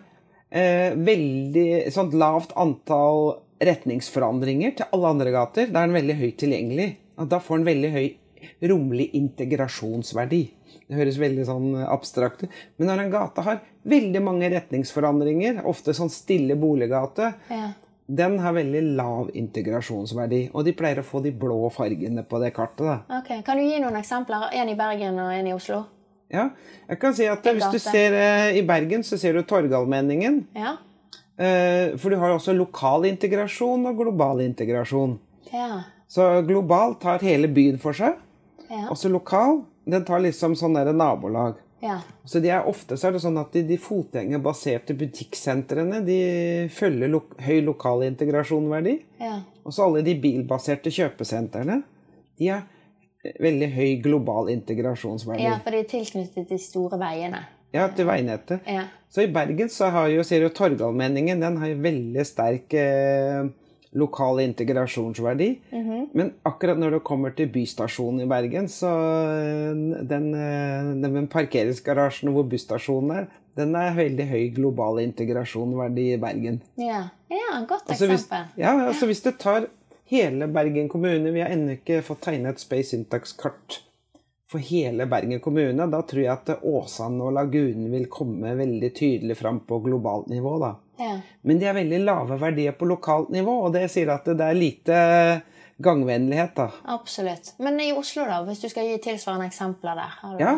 eh, 0.52 0.94
veldig 0.96 1.92
sånn 1.92 2.14
lavt 2.20 2.54
antall 2.60 3.42
retningsforandringer 3.62 4.78
til 4.78 4.96
alle 4.96 5.14
andre 5.16 5.34
gater, 5.34 5.70
da 5.70 5.84
er 5.84 5.92
den 5.92 6.00
veldig 6.00 6.18
høyt 6.22 6.40
tilgjengelig. 6.42 6.88
Da 7.30 7.42
får 7.44 7.62
den 7.62 7.70
veldig 7.70 7.92
høy 7.94 8.08
romlig 8.72 9.12
integrasjonsverdi. 9.18 10.42
Det 10.88 10.98
høres 10.98 11.20
veldig 11.22 11.46
sånn 11.48 11.70
abstrakt 11.86 12.46
ut. 12.46 12.58
Men 12.80 12.92
når 12.92 13.04
en 13.04 13.14
gate 13.14 13.46
har 13.46 13.62
veldig 13.88 14.24
mange 14.24 14.50
retningsforandringer, 14.52 15.62
ofte 15.70 15.96
sånn 15.96 16.12
stille 16.12 16.58
boliggate, 16.60 17.32
ja. 17.52 17.70
den 18.08 18.40
har 18.44 18.58
veldig 18.58 18.82
lav 18.98 19.32
integrasjonsverdi. 19.38 20.48
Og 20.56 20.66
de 20.68 20.76
pleier 20.78 21.04
å 21.04 21.08
få 21.08 21.22
de 21.24 21.32
blå 21.32 21.70
fargene 21.74 22.26
på 22.28 22.42
det 22.44 22.52
kartet. 22.58 22.88
da. 22.88 23.22
Okay. 23.22 23.46
Kan 23.46 23.62
du 23.62 23.68
gi 23.68 23.80
noen 23.84 24.00
eksempler? 24.02 24.50
En 24.58 24.74
i 24.74 24.78
Bergen 24.80 25.22
og 25.22 25.34
en 25.36 25.52
i 25.52 25.56
Oslo? 25.56 25.86
Ja, 26.32 26.50
jeg 26.88 27.00
kan 27.02 27.16
si 27.16 27.26
at 27.28 27.44
Hvis 27.44 27.72
du 27.74 27.80
ser 27.80 28.16
eh, 28.16 28.58
i 28.60 28.64
Bergen, 28.68 29.04
så 29.04 29.18
ser 29.20 29.36
du 29.36 29.44
Torgallmenningen. 29.44 30.46
Ja? 30.56 30.78
Eh, 31.36 31.98
for 32.00 32.12
du 32.12 32.18
har 32.22 32.32
jo 32.32 32.38
også 32.40 32.56
lokal 32.56 33.08
integrasjon 33.10 33.86
og 33.90 33.98
global 34.00 34.44
integrasjon. 34.46 35.18
Ja. 35.52 35.84
Så 36.12 36.28
global 36.48 36.96
tar 37.02 37.24
hele 37.24 37.50
byen 37.52 37.80
for 37.80 37.96
seg. 37.98 38.20
Ja. 38.70 38.88
Også 38.92 39.12
lokal, 39.12 39.64
den 39.84 40.06
tar 40.08 40.24
liksom 40.24 40.56
sånn 40.56 40.78
der 40.80 40.94
nabolag. 40.96 41.60
ja. 41.84 42.00
Så 42.26 42.40
de 42.40 42.52
er 42.54 42.68
Ofte 42.70 42.96
så 42.96 43.10
er 43.10 43.16
det 43.16 43.24
sånn 43.24 43.40
at 43.42 43.52
de, 43.52 43.64
de 43.68 43.78
fotgjengerbaserte 43.82 44.94
butikksentrene 44.96 46.04
de 46.06 46.20
følger 46.72 47.10
lo 47.10 47.24
høy 47.42 47.64
lokal 47.66 48.06
integrasjonverdi. 48.08 49.00
ja. 49.20 49.40
Og 49.62 49.74
så 49.76 49.86
alle 49.86 50.02
de 50.02 50.16
bilbaserte 50.18 50.90
kjøpesentrene 50.90 51.84
de 52.40 52.48
eh, 52.50 52.64
veldig 53.22 53.70
høy 53.75 53.96
global 54.04 54.50
integrasjonsverdi. 54.54 55.44
ja, 55.46 55.58
for 55.63 55.75
de 55.75 55.84
er 55.84 55.90
tilknyttet 55.90 56.50
de 56.50 56.60
store 56.62 57.00
veiene. 57.01 57.46
Ja, 57.72 57.88
til 57.96 58.08
veinettet. 58.10 58.66
Ja. 58.68 58.90
Så 59.12 59.24
i 59.24 59.32
Bergen 59.32 59.70
så 59.72 59.90
har 59.94 60.10
jo, 60.12 60.24
ser 60.28 60.44
du 60.44 60.51
Torgallmenningen, 60.56 61.40
den 61.44 61.58
har 61.62 61.72
jo 61.72 61.82
veldig 61.84 62.25
sterk 62.28 62.74
eh, 62.75 63.46
lokal 63.96 64.42
integrasjonsverdi. 64.44 65.50
Men 66.16 66.34
akkurat 66.48 66.80
når 66.80 66.98
det 66.98 67.04
kommer 67.08 67.36
til 67.36 67.51
bystasjonen 67.51 68.25
i 68.25 68.30
Bergen, 68.32 68.68
så 68.72 68.92
eh, 69.36 69.84
den, 70.08 70.32
eh, 70.36 70.92
den 71.04 71.28
parkeringsgarasjen 71.32 72.32
hvor 72.36 72.48
busstasjonen 72.51 73.16
er, 73.22 73.30
den 73.60 73.75
er 73.75 73.96
veldig 73.96 74.28
høy 74.30 74.46
global 74.56 75.01
integrasjonsverdi 75.04 76.13
i 76.13 76.20
Bergen. 76.20 76.62
Ja, 76.80 77.06
ja 77.32 77.60
godt 77.68 77.92
Altså 77.92 78.08
hvis, 78.08 78.25
eksempel. 78.28 78.63
ja, 78.63 78.75
altså 78.88 79.12
hvis 79.12 79.24
du 79.24 79.32
tar 79.36 79.68
hele 80.12 80.48
Bergen 80.51 80.89
kommune 80.89 81.32
Vi 81.32 81.41
har 81.41 81.53
ennå 81.53 81.77
ikke 81.80 82.01
fått 82.06 82.25
tegnet 82.27 82.58
et 82.58 82.63
Space 82.63 82.91
Syntax-kart 82.91 83.82
for 84.51 84.60
hele 84.60 85.06
Bergen 85.08 85.39
kommune. 85.39 85.88
Da 85.88 86.01
tror 86.03 86.22
jeg 86.22 86.32
at 86.34 86.65
Åsane 86.68 87.24
og 87.24 87.36
Lagunen 87.38 87.88
vil 87.94 88.10
komme 88.12 88.51
veldig 88.60 88.89
tydelig 88.98 89.38
fram 89.39 89.62
på 89.68 89.80
globalt 89.86 90.27
nivå. 90.27 90.58
da. 90.60 90.74
Ja. 91.00 91.13
Men 91.41 91.60
de 91.60 91.70
har 91.70 91.77
veldig 91.77 92.01
lave 92.03 92.38
verdier 92.41 92.75
på 92.75 92.89
lokalt 92.89 93.32
nivå, 93.32 93.53
og 93.65 93.74
det 93.74 93.88
sier 93.94 94.12
at 94.12 94.27
det 94.27 94.44
er 94.44 94.60
lite 94.60 94.98
gangvennlighet. 95.82 96.56
da. 96.56 96.68
Absolutt. 96.98 97.53
Men 97.63 97.80
i 97.80 97.94
Oslo, 97.96 98.27
da, 98.27 98.41
hvis 98.46 98.62
du 98.62 98.68
skal 98.70 98.91
gi 98.91 99.00
tilsvarende 99.08 99.48
eksempler 99.48 100.03
der? 100.03 100.20
Du... 100.22 100.44
Ja, 100.44 100.53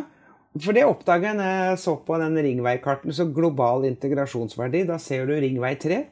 for 0.61 0.75
det 0.75 0.87
oppdaga 0.89 1.31
jeg 1.31 1.37
når 1.39 1.53
jeg 1.53 1.77
så 1.85 1.95
på 2.05 2.17
den 2.21 2.41
ringveikarten. 2.47 3.13
Så 3.13 3.29
global 3.33 3.85
integrasjonsverdi, 3.89 4.83
da 4.89 4.97
ser 5.01 5.29
du 5.29 5.37
ringvei 5.37 5.75
3. 5.81 6.03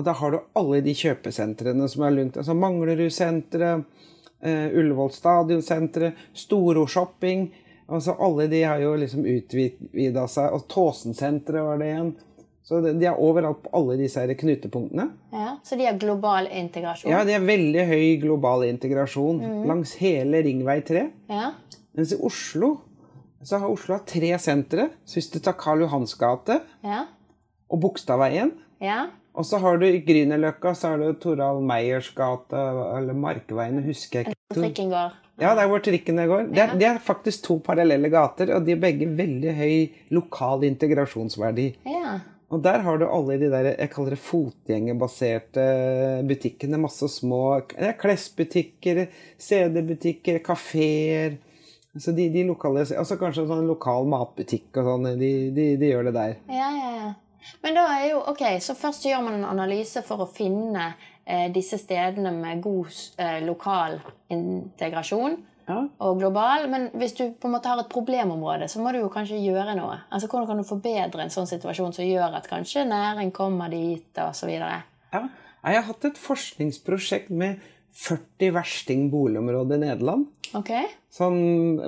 Og 0.00 0.04
da 0.06 0.14
har 0.16 0.32
du 0.32 0.38
alle 0.56 0.78
de 0.80 0.94
kjøpesentrene 0.96 1.84
som 1.92 2.06
er 2.06 2.14
rundt. 2.16 2.38
Altså 2.40 2.54
Manglerudsenteret, 2.56 3.84
uh, 4.40 4.68
Ullevål 4.80 5.10
stadionsenteret, 5.12 6.22
Storo 6.32 6.86
shopping. 6.88 7.50
Altså 7.90 8.14
alle 8.22 8.46
de 8.48 8.62
har 8.64 8.80
jo 8.80 8.94
liksom 8.96 9.26
utvida 9.28 10.24
seg. 10.30 10.54
Og 10.56 10.64
Tåsensenteret 10.72 11.66
var 11.66 11.82
det 11.82 11.90
igjen. 11.90 12.12
Så 12.64 12.78
de 12.86 13.06
er 13.10 13.18
overalt 13.18 13.64
på 13.64 13.72
alle 13.74 13.96
disse 13.98 14.22
her 14.22 14.30
knutepunktene. 14.38 15.08
Ja, 15.34 15.56
Så 15.66 15.76
de 15.76 15.88
har 15.88 15.98
global 15.98 16.46
integrasjon? 16.46 17.10
Ja, 17.10 17.24
de 17.26 17.34
har 17.34 17.42
veldig 17.42 17.86
høy 17.88 18.16
global 18.22 18.64
integrasjon 18.68 19.40
langs 19.66 19.96
hele 19.98 20.40
ringvei 20.46 20.78
3. 20.86 21.02
Ja. 21.32 21.50
Mens 21.98 22.12
i 22.14 22.20
Oslo 22.22 22.76
så 23.42 23.58
har 23.58 23.72
Oslo 23.72 23.96
hatt 23.98 24.06
tre 24.12 24.30
sentre. 24.38 24.90
Så 25.04 25.18
hvis 25.18 25.30
du 25.32 25.40
tar 25.42 25.58
Karl 25.58 25.82
Johans 25.82 26.14
gate 26.20 26.60
Ja. 26.86 27.06
og 27.68 27.80
Bogstadveien 27.82 28.52
ja. 28.80 29.08
Og 29.38 29.46
så 29.46 29.60
har 29.62 29.78
du 29.78 29.86
i 29.86 30.02
Grünerløkka 30.04 30.74
så 30.74 30.92
har 30.92 31.02
du 31.02 31.18
Torald 31.22 31.62
Meyers 31.66 32.10
gate 32.16 32.62
eller 32.98 33.16
Markveien, 33.16 33.82
husker 33.84 34.24
jeg 34.24 34.32
ikke. 34.32 34.56
Trikken 34.56 34.90
går. 34.90 35.14
Ja, 35.40 35.54
der 35.56 35.70
hvor 35.70 35.80
trikkene 35.80 36.26
går. 36.28 36.50
Det 36.52 36.60
er, 36.60 36.74
det 36.76 36.88
er 36.88 36.98
faktisk 37.00 37.46
to 37.46 37.56
parallelle 37.64 38.10
gater, 38.12 38.50
og 38.56 38.66
de 38.66 38.74
er 38.74 38.82
begge 38.82 39.08
veldig 39.16 39.54
høy 39.56 39.76
lokal 40.12 40.66
integrasjonsverdi. 40.68 41.70
Ja. 41.88 42.18
Og 42.50 42.64
der 42.64 42.82
har 42.82 42.98
du 42.98 43.06
alle 43.06 43.38
de 43.38 43.48
der 43.52 43.70
jeg 43.70 43.92
kaller 43.92 44.16
det 44.16 44.24
fotgjengerbaserte 44.26 45.64
butikkene. 46.26 46.80
Masse 46.82 47.08
små 47.08 47.60
klesbutikker, 47.70 49.06
CD-butikker, 49.38 50.42
kafeer. 50.44 51.38
Så 51.96 52.12
de, 52.14 52.28
de 52.34 52.44
lokale, 52.46 52.84
altså 52.84 53.16
kanskje 53.18 53.46
en 53.46 53.52
sånn 53.54 53.70
lokal 53.70 54.06
matbutikk 54.10 54.82
og 54.82 54.90
sånn. 54.92 55.08
De, 55.22 55.32
de, 55.54 55.66
de 55.78 55.92
gjør 55.94 56.10
det 56.10 56.16
der. 56.18 56.36
Ja, 56.50 56.68
ja, 56.74 56.90
ja. 56.98 57.10
Men 57.62 57.74
da 57.78 57.86
er 57.98 58.10
jo, 58.10 58.20
ok, 58.32 58.42
så 58.60 58.74
først 58.78 59.04
gjør 59.08 59.22
man 59.26 59.38
en 59.40 59.48
analyse 59.50 60.02
for 60.06 60.24
å 60.24 60.28
finne 60.30 60.90
eh, 61.24 61.46
disse 61.54 61.78
stedene 61.80 62.32
med 62.36 62.62
god 62.64 62.90
eh, 63.18 63.38
lokal 63.46 64.00
integrasjon 64.34 65.38
Ja. 65.70 65.84
og 66.02 66.18
global. 66.18 66.64
Men 66.70 66.88
hvis 66.98 67.12
du 67.14 67.24
på 67.38 67.46
en 67.46 67.54
måte 67.54 67.70
har 67.70 67.78
et 67.78 67.90
problemområde, 67.92 68.66
så 68.68 68.80
må 68.82 68.90
du 68.92 68.98
jo 69.00 69.10
kanskje 69.12 69.38
gjøre 69.38 69.76
noe. 69.78 70.00
Altså 70.10 70.26
Hvordan 70.28 70.48
kan 70.48 70.58
du 70.58 70.66
forbedre 70.66 71.22
en 71.22 71.30
sånn 71.30 71.46
situasjon 71.46 71.92
som 71.94 72.04
gjør 72.08 72.34
at 72.40 72.48
kanskje 72.50 72.82
næring 72.88 73.30
kommer 73.36 73.70
dit, 73.70 74.10
og 74.18 74.34
så? 74.34 74.48
Ja. 74.50 75.22
Jeg 75.60 75.76
har 75.76 75.82
hatt 75.86 76.04
et 76.08 76.18
forskningsprosjekt 76.18 77.30
med 77.30 77.60
40 77.92 78.52
versting 78.54 79.08
boligområder 79.10 79.76
i 79.76 79.84
Nederland. 79.84 80.26
Ok? 80.56 80.72
Sånn 81.10 81.40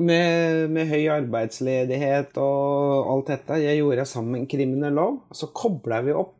med, 0.03 0.71
med 0.75 0.91
høy 0.91 1.07
arbeidsledighet 1.15 2.39
og 2.43 3.11
alt 3.15 3.33
dette. 3.33 3.59
Jeg 3.63 3.81
gjorde 3.81 4.07
sammen 4.09 4.47
kriminolog. 4.51 5.21
Og 5.31 5.39
så 5.39 5.51
kobla 5.55 6.03
vi 6.07 6.15
opp 6.17 6.39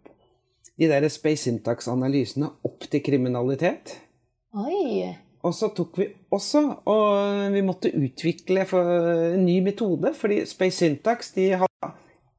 de 0.81 0.89
der 0.91 1.07
Space 1.13 1.47
Syntax-analysene 1.47 2.49
opp 2.67 2.89
til 2.91 3.05
kriminalitet. 3.05 3.97
Oi! 4.59 5.13
Og 5.43 5.55
så 5.57 5.73
tok 5.75 5.97
vi 5.99 6.05
også 6.31 6.61
Og 6.87 7.49
vi 7.51 7.63
måtte 7.67 7.91
utvikle 7.91 8.63
en 8.79 9.43
ny 9.43 9.57
metode, 9.65 10.13
fordi 10.15 10.45
Space 10.47 10.79
Syntax 10.79 11.33
de 11.35 11.49
hadde 11.65 11.91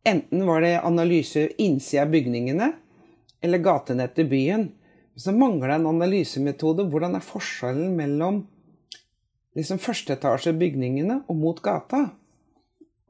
Enten 0.03 0.41
var 0.47 0.59
det 0.63 0.81
analyse 0.83 1.45
innsida 1.63 2.03
av 2.03 2.09
bygningene 2.11 2.73
eller 3.43 3.61
gatenettet 3.63 4.25
i 4.25 4.29
byen. 4.31 4.65
Så 5.20 5.34
mangler 5.36 5.70
det 5.70 5.77
en 5.82 5.91
analysemetode. 5.91 6.88
Hvordan 6.89 7.17
er 7.17 7.25
forskjellen 7.25 7.93
mellom 7.98 8.41
liksom 9.58 9.82
førsteetasjebygningene 9.82 11.20
og 11.29 11.38
mot 11.38 11.60
gata? 11.62 12.08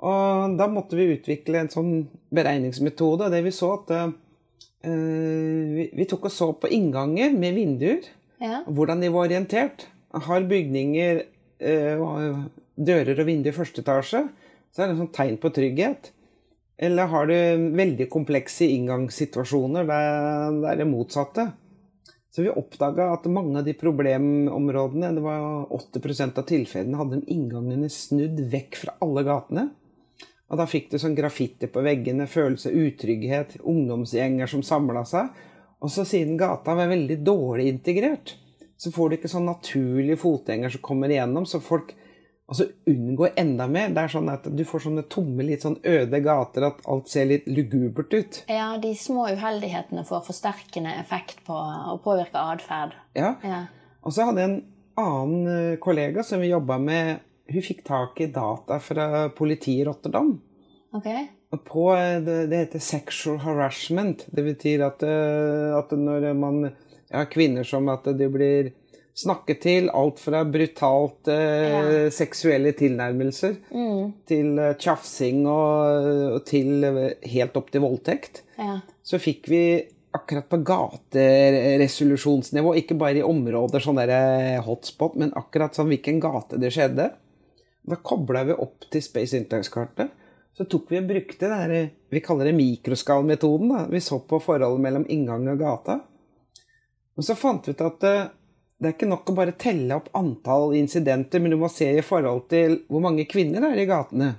Og 0.04 0.58
da 0.60 0.68
måtte 0.68 0.98
vi 1.00 1.14
utvikle 1.14 1.62
en 1.62 1.72
sånn 1.72 1.94
beregningsmetode. 2.36 3.30
Det 3.32 3.40
vi 3.46 3.54
så 3.56 3.70
at 3.78 3.94
uh, 3.96 4.12
vi, 4.84 5.88
vi 5.96 6.08
tok 6.10 6.28
og 6.28 6.36
så 6.36 6.50
på 6.60 6.72
innganger 6.76 7.36
med 7.38 7.56
vinduer 7.56 8.12
Ja. 8.44 8.64
hvordan 8.68 9.00
de 9.00 9.14
var 9.14 9.30
orientert. 9.30 9.88
Har 10.12 10.44
bygninger 10.50 11.24
uh, 11.64 12.44
dører 12.76 13.16
og 13.16 13.30
vinduer 13.30 13.54
i 13.54 13.56
første 13.56 13.80
etasje, 13.82 14.26
så 14.74 14.84
er 14.84 14.90
det 14.90 14.98
en 14.98 15.02
sånn 15.06 15.16
tegn 15.16 15.40
på 15.40 15.54
trygghet. 15.56 16.12
Eller 16.84 17.08
har 17.08 17.30
du 17.30 17.36
veldig 17.78 18.10
komplekse 18.12 18.68
inngangssituasjoner 18.68 19.88
der 19.88 20.58
det 20.60 20.72
er 20.74 20.80
det 20.82 20.90
motsatte. 20.90 21.52
Så 22.34 22.42
vi 22.42 22.50
oppdaga 22.50 23.12
at 23.14 23.28
mange 23.30 23.60
av 23.60 23.66
de 23.68 23.76
problemområdene, 23.78 25.12
det 25.14 25.22
var 25.22 25.68
80% 25.70 26.40
av 26.42 26.48
tilfellene, 26.50 26.98
hadde 26.98 27.20
de 27.20 27.36
inngangene 27.36 27.90
snudd 27.94 28.40
vekk 28.50 28.80
fra 28.82 28.96
alle 29.06 29.22
gatene. 29.28 29.68
Og 30.50 30.58
da 30.58 30.66
fikk 30.70 30.90
du 30.90 30.98
sånn 31.02 31.18
graffiti 31.18 31.70
på 31.70 31.84
veggene, 31.86 32.26
følelse 32.30 32.72
av 32.72 32.80
utrygghet, 32.88 33.60
ungdomsgjenger 33.62 34.50
som 34.50 34.66
samla 34.66 35.06
seg. 35.10 35.30
Og 35.86 35.94
så 35.94 36.08
siden 36.10 36.40
gata 36.42 36.74
var 36.78 36.90
veldig 36.90 37.20
dårlig 37.22 37.68
integrert, 37.70 38.34
så 38.82 38.90
får 38.92 39.10
du 39.10 39.18
ikke 39.20 39.32
sånn 39.32 39.48
naturlige 39.48 40.18
fotgjenger 40.20 40.74
som 40.74 40.82
kommer 40.84 41.14
igjennom, 41.14 41.46
så 41.46 41.62
folk 41.62 41.94
Og 42.52 42.58
så 42.60 42.66
unngå 42.90 43.30
enda 43.40 43.68
mer. 43.72 43.94
Det 43.96 44.02
er 44.04 44.12
sånn 44.12 44.32
at 44.34 44.48
du 44.52 44.64
får 44.68 44.84
sånne 44.86 45.06
tomme, 45.12 45.46
litt 45.48 45.64
sånn 45.64 45.78
øde 45.88 46.20
gater, 46.26 46.68
at 46.68 46.82
alt 46.92 47.08
ser 47.12 47.30
litt 47.30 47.48
lugubert 47.48 48.12
ut. 48.14 48.42
Ja, 48.52 48.74
de 48.82 48.92
små 49.00 49.30
uheldighetene 49.32 50.04
får 50.08 50.26
forsterkende 50.28 50.92
effekt 51.00 51.40
på 51.48 51.56
å 51.56 51.96
påvirke 52.04 52.42
atferd. 52.54 52.98
Ja. 53.18 53.36
Ja. 53.48 53.64
Og 54.04 54.16
så 54.16 54.28
hadde 54.28 54.44
jeg 54.44 54.52
en 54.52 54.60
annen 55.00 55.54
eh, 55.54 55.78
kollega 55.82 56.26
som 56.28 56.44
vi 56.44 56.52
jobba 56.52 56.78
med 56.82 57.30
Hun 57.54 57.64
fikk 57.64 57.82
tak 57.84 58.22
i 58.24 58.30
data 58.32 58.78
fra 58.80 59.28
politiet 59.36 59.82
i 59.82 59.88
Rotterdam. 59.88 60.30
Ok? 60.96 61.10
Og 61.52 61.64
På, 61.68 61.90
eh, 61.96 62.22
det, 62.24 62.38
det 62.52 62.62
heter 62.62 62.84
sexual 62.84 63.42
harassment. 63.44 64.24
Det 64.32 64.46
betyr 64.46 64.86
at, 64.88 65.04
eh, 65.04 65.74
at 65.76 65.92
når 65.92 66.30
man 66.40 66.70
har 67.12 67.28
kvinner 67.32 67.68
som 67.68 67.90
at 67.94 68.08
de 68.18 68.30
blir 68.32 68.72
snakket 69.14 69.60
til, 69.62 69.90
alt 69.94 70.18
fra 70.20 70.40
brutalt 70.50 71.28
eh, 71.30 72.10
seksuelle 72.14 72.72
tilnærmelser 72.74 73.54
til 74.28 74.58
eh, 74.60 74.74
tjafsing 74.82 75.44
og, 75.46 76.08
og 76.40 76.46
til 76.50 76.84
eh, 76.88 77.14
helt 77.36 77.58
opp 77.60 77.70
til 77.74 77.82
voldtekt, 77.86 78.42
Ja. 78.58 78.80
så 79.06 79.20
fikk 79.22 79.48
vi 79.50 79.62
akkurat 80.14 80.46
på 80.50 80.58
gateresolusjonsnivå, 80.66 82.74
ikke 82.78 82.96
bare 83.00 83.18
i 83.22 83.26
områder 83.26 83.80
sånn 83.82 83.98
der 84.02 84.10
eh, 84.14 84.62
hotspot, 84.66 85.16
men 85.20 85.34
akkurat 85.38 85.76
sånn 85.78 85.90
hvilken 85.92 86.20
gate 86.22 86.58
det 86.62 86.72
skjedde. 86.74 87.10
Da 87.84 87.96
kobla 88.00 88.44
vi 88.48 88.54
opp 88.56 88.86
til 88.94 89.02
Space 89.04 89.36
Intax-kartet. 89.38 90.10
Så 90.54 90.66
tok 90.70 90.92
vi 90.94 91.00
og 91.02 91.08
brukte 91.10 91.48
det 91.50 91.58
her, 91.58 91.90
vi 92.14 92.20
kaller 92.22 92.46
det 92.46 92.54
mikroskalmetoden. 92.58 93.70
da. 93.74 93.86
Vi 93.90 94.00
så 94.06 94.20
på 94.22 94.38
forholdet 94.40 94.82
mellom 94.86 95.06
inngang 95.10 95.48
og 95.50 95.58
gata. 95.60 95.96
Og 97.18 97.24
så 97.26 97.34
fant 97.38 97.66
vi 97.68 97.72
ut 97.74 97.82
at 97.82 98.04
det 98.84 98.90
er 98.90 98.96
ikke 98.98 99.08
nok 99.10 99.30
å 99.32 99.36
bare 99.38 99.56
telle 99.60 99.96
opp 99.96 100.10
antall 100.18 100.74
incidenter, 100.76 101.40
men 101.40 101.54
du 101.54 101.58
må 101.62 101.70
se 101.72 101.88
i 101.96 102.04
forhold 102.04 102.50
til 102.52 102.82
hvor 102.92 103.04
mange 103.06 103.26
kvinner 103.32 103.64
det 103.64 103.72
er 103.72 103.82
i 103.84 103.90
gatene. 103.90 104.34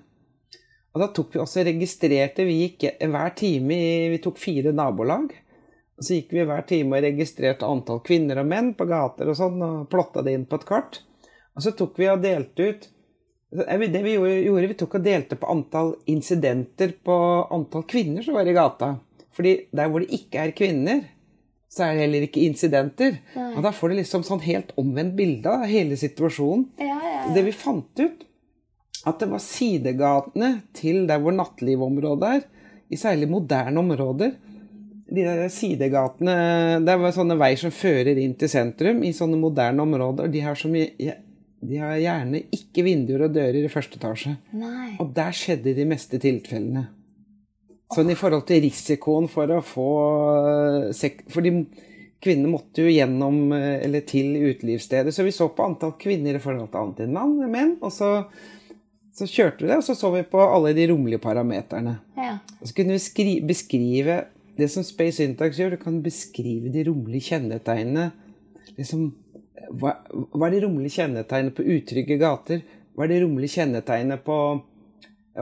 Og 0.94 1.02
da 1.02 1.08
tok 1.10 1.32
vi 1.34 1.40
også 1.42 1.64
registrerte 1.66 2.44
Vi 2.46 2.58
gikk 2.60 2.84
hver 3.02 3.32
time 3.34 3.78
Vi 4.12 4.20
tok 4.22 4.36
fire 4.38 4.70
nabolag. 4.70 5.32
Og 5.94 6.06
så 6.06 6.18
gikk 6.18 6.34
vi 6.34 6.44
hver 6.46 6.62
time 6.66 6.98
og 6.98 7.06
registrerte 7.06 7.66
antall 7.66 8.00
kvinner 8.06 8.40
og 8.42 8.50
menn 8.50 8.72
på 8.78 8.86
gater 8.90 9.30
og 9.30 9.38
sånn, 9.38 9.62
og 9.62 9.88
plotta 9.90 10.22
det 10.26 10.34
inn 10.34 10.46
på 10.50 10.58
et 10.58 10.68
kart. 10.68 11.00
Og 11.54 11.62
så 11.62 11.74
tok 11.78 11.98
vi 12.02 12.10
og 12.10 12.22
delte 12.22 12.68
ut 12.68 12.90
Det 13.54 14.02
vi 14.02 14.16
gjorde 14.18 14.70
vi 14.70 14.74
tok 14.78 14.96
og 14.98 15.04
delte 15.04 15.38
på 15.38 15.50
antall 15.52 15.92
incidenter 16.10 16.96
på 17.06 17.16
antall 17.54 17.84
kvinner 17.86 18.26
som 18.26 18.34
var 18.34 18.50
i 18.50 18.54
gata. 18.56 18.96
Fordi 19.34 19.52
der 19.70 19.90
hvor 19.90 20.02
det 20.02 20.14
ikke 20.14 20.42
er 20.42 20.54
kvinner, 20.58 21.04
så 21.74 21.88
er 21.88 21.96
det 21.96 22.04
heller 22.04 22.26
ikke 22.28 22.44
incidenter. 22.46 23.18
Og 23.34 23.60
da 23.64 23.72
får 23.74 23.90
du 23.90 23.98
liksom 23.98 24.22
sånn 24.26 24.42
helt 24.44 24.70
omvendt 24.78 25.16
bilde 25.18 25.50
av 25.50 25.66
hele 25.66 25.98
situasjonen. 25.98 26.68
Ja, 26.78 26.98
ja, 27.02 27.34
Det 27.34 27.42
vi 27.48 27.54
fant 27.56 27.98
ut, 27.98 28.22
at 29.04 29.20
det 29.20 29.28
var 29.28 29.42
sidegatene 29.42 30.50
til 30.76 31.02
der 31.10 31.20
hvor 31.20 31.34
nattelivområdet 31.34 32.30
er, 32.38 32.46
i 32.92 33.00
særlig 33.00 33.26
moderne 33.32 33.80
områder. 33.80 34.34
De 35.04 35.22
der 35.24 35.48
sidegatene 35.52 36.34
Det 36.84 36.94
var 37.00 37.12
sånne 37.12 37.36
veier 37.40 37.60
som 37.60 37.72
fører 37.74 38.16
inn 38.20 38.36
til 38.38 38.48
sentrum 38.48 39.02
i 39.04 39.12
sånne 39.16 39.40
moderne 39.40 39.82
områder. 39.82 40.30
De 40.30 40.42
har, 40.44 40.60
mye, 40.70 41.16
de 41.60 41.80
har 41.80 41.96
gjerne 41.98 42.44
ikke 42.54 42.84
vinduer 42.86 43.26
og 43.26 43.34
dører 43.34 43.64
i 43.64 43.72
første 43.72 43.98
etasje. 43.98 44.36
Nei. 44.54 44.94
Og 45.02 45.10
der 45.16 45.34
skjedde 45.34 45.74
de 45.74 45.88
meste 45.90 46.22
tilfellene. 46.22 46.86
Sånn 47.92 48.10
i 48.10 48.16
forhold 48.16 48.46
til 48.48 48.62
risikoen 48.64 49.26
for 49.30 49.50
å 49.52 49.60
få 49.64 49.88
sek 50.96 51.26
Fordi 51.30 51.52
kvinnene 52.24 52.52
måtte 52.54 52.84
jo 52.84 52.92
gjennom 52.92 53.52
eh, 53.52 53.84
eller 53.84 54.04
til 54.08 54.32
utelivsstedet. 54.40 55.12
Så 55.14 55.26
vi 55.26 55.34
så 55.34 55.50
på 55.52 55.66
antall 55.66 55.94
kvinner 56.00 56.38
i 56.38 56.42
forhold 56.42 56.70
til 56.72 56.80
antall 56.80 57.10
mann, 57.12 57.36
menn. 57.52 57.74
Og 57.84 57.92
så, 57.92 58.10
så 59.14 59.28
kjørte 59.28 59.64
vi 59.64 59.70
det, 59.70 59.80
og 59.82 59.86
så 59.86 59.96
så 59.98 60.12
vi 60.14 60.24
på 60.28 60.40
alle 60.40 60.72
de 60.76 60.88
romlige 60.88 61.22
parameterne. 61.22 61.98
Ja. 62.16 62.38
Og 62.60 62.70
så 62.70 62.76
kunne 62.78 62.96
vi 62.96 63.04
skri 63.04 63.34
beskrive 63.44 64.22
det 64.56 64.70
som 64.72 64.86
Space 64.86 65.18
Syntax 65.18 65.60
gjør. 65.60 65.76
Du 65.76 65.82
kan 65.82 66.00
beskrive 66.04 66.72
de 66.72 66.86
romlige 66.88 67.28
kjennetegnene. 67.32 68.10
Liksom, 68.78 69.10
hva, 69.80 69.98
hva 70.32 70.48
er 70.48 70.56
de 70.56 70.64
romlige 70.64 70.96
kjennetegnene 71.02 71.54
på 71.56 71.66
utrygge 71.76 72.18
gater? 72.22 72.64
Hva 72.94 73.06
er 73.06 73.14
de 73.14 73.24
romlige 73.24 73.58
kjennetegnene 73.58 74.20
på 74.24 74.38
eh, 74.54 74.62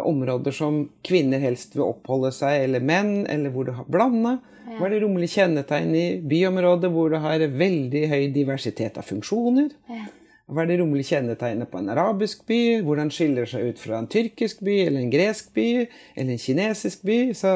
områder 0.01 0.55
som 0.57 0.87
kvinner 1.05 1.43
helst 1.43 1.77
vil 1.77 1.85
oppholde 1.85 2.33
seg, 2.33 2.65
eller 2.65 2.81
menn, 2.81 3.27
eller 3.31 3.53
hvor 3.53 3.69
du 3.69 3.75
har 3.77 3.89
blanda? 3.91 4.39
Hva 4.79 4.87
er 4.87 4.95
det 4.95 5.03
romlige 5.03 5.35
kjennetegn 5.37 5.95
i 5.99 6.07
byområder 6.29 6.93
hvor 6.93 7.13
du 7.13 7.19
har 7.21 7.43
veldig 7.45 8.03
høy 8.09 8.27
diversitet 8.35 8.99
av 9.01 9.07
funksjoner? 9.09 9.73
Ja. 9.91 10.07
Hva 10.53 10.65
er 10.65 10.73
det 10.73 10.79
romlige 10.81 11.15
kjennetegnet 11.15 11.71
på 11.71 11.81
en 11.81 11.91
arabisk 11.93 12.45
by? 12.49 12.61
Hvordan 12.85 13.11
skiller 13.15 13.47
det 13.47 13.53
seg 13.53 13.73
ut 13.73 13.81
fra 13.81 13.99
en 14.01 14.09
tyrkisk 14.11 14.63
by, 14.65 14.79
eller 14.87 15.05
en 15.05 15.13
gresk 15.13 15.53
by, 15.57 15.69
eller 16.17 16.35
en 16.35 16.43
kinesisk 16.43 17.05
by? 17.09 17.19
Så 17.37 17.53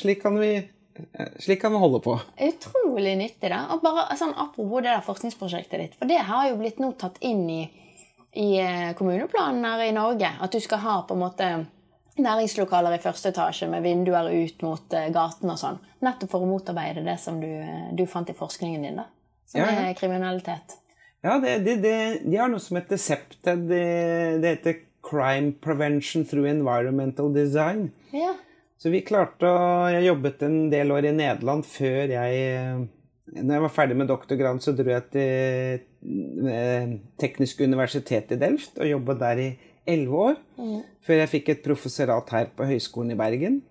slik 0.00 0.20
kan 0.24 0.36
vi, 0.40 0.50
eh, 0.58 1.30
slik 1.40 1.62
kan 1.62 1.72
vi 1.72 1.82
holde 1.84 2.02
på. 2.04 2.18
Utrolig 2.48 3.14
nyttig, 3.20 3.48
da. 3.48 3.64
Og 3.72 3.84
bare 3.84 4.16
sånn, 4.18 4.34
Apropos 4.36 4.82
det 4.82 4.92
der 4.92 5.06
forskningsprosjektet 5.06 5.80
ditt. 5.80 5.94
For 6.00 6.10
det 6.10 6.20
har 6.26 6.50
jo 6.50 6.58
blitt 6.60 6.82
nå 6.82 6.92
tatt 6.98 7.16
inn 7.20 7.48
i, 7.50 7.62
i 8.34 8.50
eh, 8.58 8.92
kommuneplanen 8.98 9.64
her 9.64 9.86
i 9.86 9.94
Norge. 9.96 10.34
At 10.40 10.52
du 10.52 10.60
skal 10.60 10.84
ha 10.84 11.00
på 11.06 11.14
en 11.14 11.24
måte 11.24 11.66
næringslokaler 12.22 12.94
i 12.94 13.02
første 13.02 13.32
etasje 13.32 13.66
med 13.70 13.82
vinduer 13.82 14.28
ut 14.30 14.62
mot 14.62 14.94
eh, 14.94 15.08
gaten 15.14 15.50
og 15.50 15.58
sånn. 15.60 15.80
Nettopp 16.04 16.30
for 16.30 16.44
å 16.44 16.48
motarbeide 16.48 17.02
det 17.06 17.18
som 17.22 17.40
du, 17.42 17.48
eh, 17.48 17.90
du 17.96 18.04
fant 18.10 18.30
i 18.30 18.36
forskningen 18.38 18.82
din, 18.86 18.96
da. 19.02 19.08
Som 19.50 19.60
Ja, 19.60 19.70
ja. 19.72 19.88
er 19.90 19.98
kriminalitet. 19.98 20.78
Ja, 21.24 21.38
det, 21.40 21.58
det, 21.64 21.78
det, 21.82 21.96
de 22.24 22.36
har 22.36 22.50
noe 22.52 22.60
som 22.60 22.76
heter 22.78 23.00
Septed. 23.00 23.66
Det, 23.70 23.84
det 24.42 24.50
heter 24.58 24.80
Crime 25.04 25.52
Prevention 25.60 26.24
Through 26.28 26.48
Environmental 26.50 27.32
Design. 27.34 27.90
Ja. 28.12 28.34
Så 28.80 28.90
vi 28.92 29.00
klarte 29.06 29.48
å 29.48 29.88
Jeg 29.94 30.08
jobbet 30.10 30.42
en 30.44 30.56
del 30.72 30.90
år 30.92 31.06
i 31.08 31.12
Nederland 31.16 31.64
før 31.64 32.10
jeg 32.10 32.40
Når 33.38 33.52
jeg 33.54 33.62
var 33.62 33.72
ferdig 33.72 33.96
med 33.96 34.10
doktorgrad, 34.10 34.58
så 34.60 34.74
dro 34.76 34.90
jeg 34.90 35.06
til 35.14 36.48
eh, 36.50 36.90
Teknisk 37.20 37.62
universitet 37.64 38.34
i 38.34 38.40
Delft 38.40 38.76
og 38.82 38.90
jobbet 38.90 39.22
der 39.22 39.40
i 39.40 39.48
elleve 39.86 40.26
år. 40.30 40.42
Før 41.04 41.20
jeg 41.20 41.32
fikk 41.32 41.52
et 41.52 41.64
professorat 41.64 42.34
her 42.34 42.50
på 42.56 42.66
Høgskolen 42.68 43.14
i 43.14 43.18
Bergen. 43.18 43.62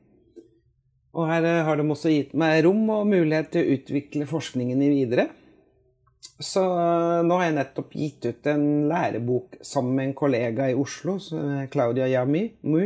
Og 1.13 1.29
her 1.29 1.45
eh, 1.45 1.61
har 1.65 1.77
de 1.77 1.85
også 1.85 2.11
gitt 2.11 2.33
meg 2.37 2.63
rom 2.65 2.87
og 2.89 3.07
mulighet 3.09 3.51
til 3.53 3.63
å 3.63 3.77
utvikle 3.77 4.29
forskningen 4.29 4.81
i 4.81 4.89
videre. 4.89 5.27
Så 6.41 6.63
eh, 6.63 7.21
nå 7.27 7.37
har 7.37 7.49
jeg 7.49 7.57
nettopp 7.59 7.93
gitt 7.97 8.25
ut 8.25 8.49
en 8.49 8.65
lærebok 8.89 9.59
sammen 9.61 9.93
med 9.99 10.09
en 10.09 10.17
kollega 10.17 10.71
i 10.71 10.77
Oslo, 10.77 11.19
Claudia 11.73 12.09
Yami. 12.09 12.47
Mu. 12.65 12.81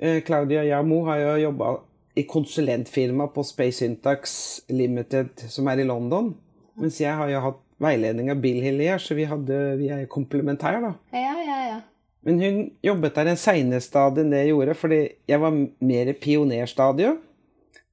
Eh, 0.00 0.22
Claudia 0.24 0.64
Yamu 0.64 1.02
har 1.10 1.20
jo 1.26 1.36
jobba 1.44 1.74
i 2.16 2.24
konsulentfirma 2.28 3.28
på 3.34 3.44
Space 3.46 3.84
Syntax 3.84 4.32
Limited, 4.72 5.44
som 5.52 5.68
er 5.70 5.84
i 5.84 5.88
London. 5.88 6.32
Mens 6.80 7.00
jeg 7.02 7.12
har 7.16 7.28
jo 7.28 7.44
hatt 7.44 7.60
veiledning 7.80 8.32
av 8.32 8.40
Bill 8.40 8.60
Hillier, 8.64 9.00
så 9.00 9.16
vi, 9.16 9.28
hadde, 9.28 9.60
vi 9.80 9.88
er 9.92 10.08
komplementære, 10.10 10.80
da. 10.84 10.92
ja, 11.16 11.36
ja, 11.44 11.60
ja. 11.68 11.78
Men 12.26 12.40
hun 12.42 12.56
jobbet 12.84 13.14
der 13.16 13.30
en 13.32 13.38
seinere 13.40 13.80
stadie 13.80 14.24
enn 14.24 14.30
det 14.34 14.42
jeg 14.44 14.52
gjorde, 14.52 14.74
fordi 14.76 14.98
jeg 15.30 15.40
var 15.40 15.54
mer 15.56 16.10
i 16.12 16.16
pionerstadiet. 16.20 17.20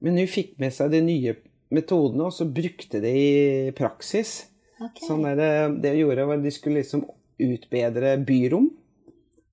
Men 0.04 0.18
hun 0.20 0.28
fikk 0.30 0.58
med 0.60 0.74
seg 0.76 0.92
de 0.92 1.00
nye 1.02 1.36
metodene, 1.74 2.26
og 2.28 2.32
så 2.36 2.44
brukte 2.44 3.00
det 3.02 3.14
i 3.16 3.70
praksis. 3.76 4.44
Okay. 4.78 5.06
Sånn 5.08 5.24
der, 5.24 5.36
det- 5.40 5.80
det 5.82 5.94
hun 5.96 6.02
gjorde, 6.04 6.26
var 6.28 6.36
at 6.38 6.44
de 6.44 6.50
skulle 6.54 6.82
liksom 6.82 7.06
utbedre 7.40 8.16
byrom. 8.26 8.70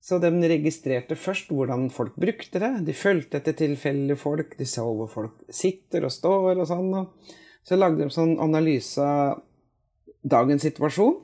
Så 0.06 0.20
de 0.22 0.30
registrerte 0.30 1.16
først 1.18 1.48
hvordan 1.50 1.88
folk 1.90 2.14
brukte 2.14 2.60
det. 2.62 2.84
De 2.86 2.92
fulgte 2.94 3.40
etter 3.40 3.52
tilfeldige 3.58 4.16
folk. 4.16 4.56
De 4.56 4.64
så 4.64 4.84
hvor 4.86 5.08
folk 5.10 5.32
sitter 5.50 6.04
og 6.06 6.12
står 6.14 6.60
og 6.60 6.66
sånn. 6.68 6.92
Og 6.94 7.32
så 7.66 7.74
lagde 7.76 8.04
de 8.04 8.10
sånn 8.14 8.36
analyse 8.38 9.02
av 9.02 9.40
dagens 10.22 10.62
situasjon. 10.62 11.16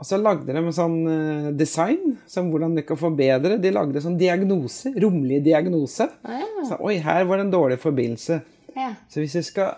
Og 0.00 0.06
så 0.08 0.16
lagde 0.16 0.48
de 0.48 0.56
en 0.56 0.72
sånn 0.72 0.96
eh, 1.12 1.50
design 1.60 2.14
som 2.30 2.48
hvordan 2.48 2.72
de 2.78 2.84
kan 2.88 2.96
forbedre. 2.96 3.58
De 3.60 3.72
lagde 3.74 4.00
sånn 4.00 4.16
diagnose, 4.20 4.94
romlig 4.96 5.42
diagnose. 5.44 6.06
Ah, 6.24 6.46
Så, 6.64 6.78
Oi, 6.80 6.94
her 7.04 7.26
var 7.28 7.36
det 7.36 7.44
en 7.48 7.52
dårlig 7.52 7.76
forbindelse. 7.82 8.40
ja. 8.76 8.94
Så 9.12 9.20
hvis 9.20 9.36
vi 9.36 9.42
skal 9.44 9.74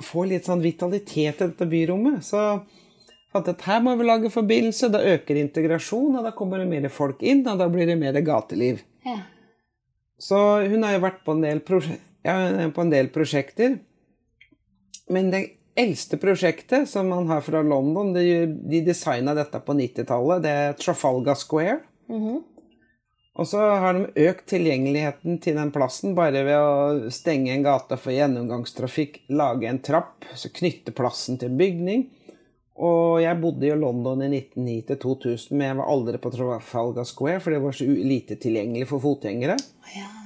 få 0.00 0.24
litt 0.30 0.46
sånn 0.48 0.62
vitalitet 0.64 1.42
i 1.42 1.46
dette 1.50 1.66
byrommet, 1.68 2.22
så 2.24 2.62
fant 3.32 3.44
jeg 3.50 3.58
at 3.58 3.66
her 3.68 3.80
må 3.84 3.92
vi 3.98 4.06
lage 4.08 4.30
forbindelse. 4.32 4.88
Da 4.94 5.02
øker 5.04 5.36
integrasjon, 5.36 6.16
og 6.16 6.24
da 6.24 6.32
kommer 6.32 6.62
det 6.62 6.68
mer 6.70 6.88
folk 6.88 7.20
inn, 7.22 7.44
og 7.46 7.58
da 7.60 7.68
blir 7.68 7.86
det 7.86 7.98
mer 8.00 8.16
gateliv. 8.24 8.80
ja. 9.04 9.18
Så 10.18 10.34
hun 10.66 10.82
har 10.82 10.96
jo 10.96 11.04
vært 11.04 11.20
på 11.22 11.30
en 11.36 11.42
del, 11.44 11.60
prosje 11.62 11.94
ja, 12.26 12.32
er 12.64 12.70
på 12.74 12.82
en 12.82 12.90
del 12.90 13.06
prosjekter. 13.14 13.76
Men 15.14 15.28
det 15.30 15.44
eldste 15.78 16.18
prosjektet 16.20 16.88
som 16.90 17.08
man 17.08 17.28
har 17.30 17.42
fra 17.46 17.62
London, 17.62 18.12
de, 18.16 18.46
de 18.46 18.82
designa 18.86 19.34
dette 19.38 19.60
på 19.64 19.76
90-tallet, 19.78 20.44
det 20.44 20.54
er 20.54 20.78
Trafalgar 20.78 21.38
Square. 21.38 21.80
Mhm. 22.10 22.38
Og 23.38 23.46
så 23.46 23.62
har 23.62 23.94
de 23.94 24.26
økt 24.26 24.48
tilgjengeligheten 24.50 25.36
til 25.38 25.54
den 25.54 25.70
plassen 25.70 26.16
bare 26.18 26.40
ved 26.42 26.58
å 26.58 27.10
stenge 27.14 27.52
en 27.54 27.62
gate 27.62 27.94
for 28.02 28.10
gjennomgangstrafikk, 28.10 29.20
lage 29.30 29.68
en 29.70 29.78
trapp, 29.78 30.26
så 30.34 30.50
knytte 30.50 30.90
plassen 30.90 31.38
til 31.38 31.52
en 31.52 31.60
bygning. 31.60 32.08
Og 32.82 33.20
jeg 33.22 33.38
bodde 33.38 33.70
i 33.70 33.78
London 33.78 34.26
i 34.26 34.30
1909 34.40 34.98
2000, 35.02 35.54
men 35.54 35.68
jeg 35.68 35.78
var 35.78 35.94
aldri 35.94 36.18
på 36.22 36.34
Trafalgar 36.34 37.06
Square, 37.06 37.42
for 37.44 37.54
det 37.54 37.62
var 37.62 37.78
så 37.78 37.86
lite 37.86 38.38
tilgjengelig 38.42 38.90
for 38.90 39.06
fotgjengere. 39.06 39.58
Ja. 39.94 40.17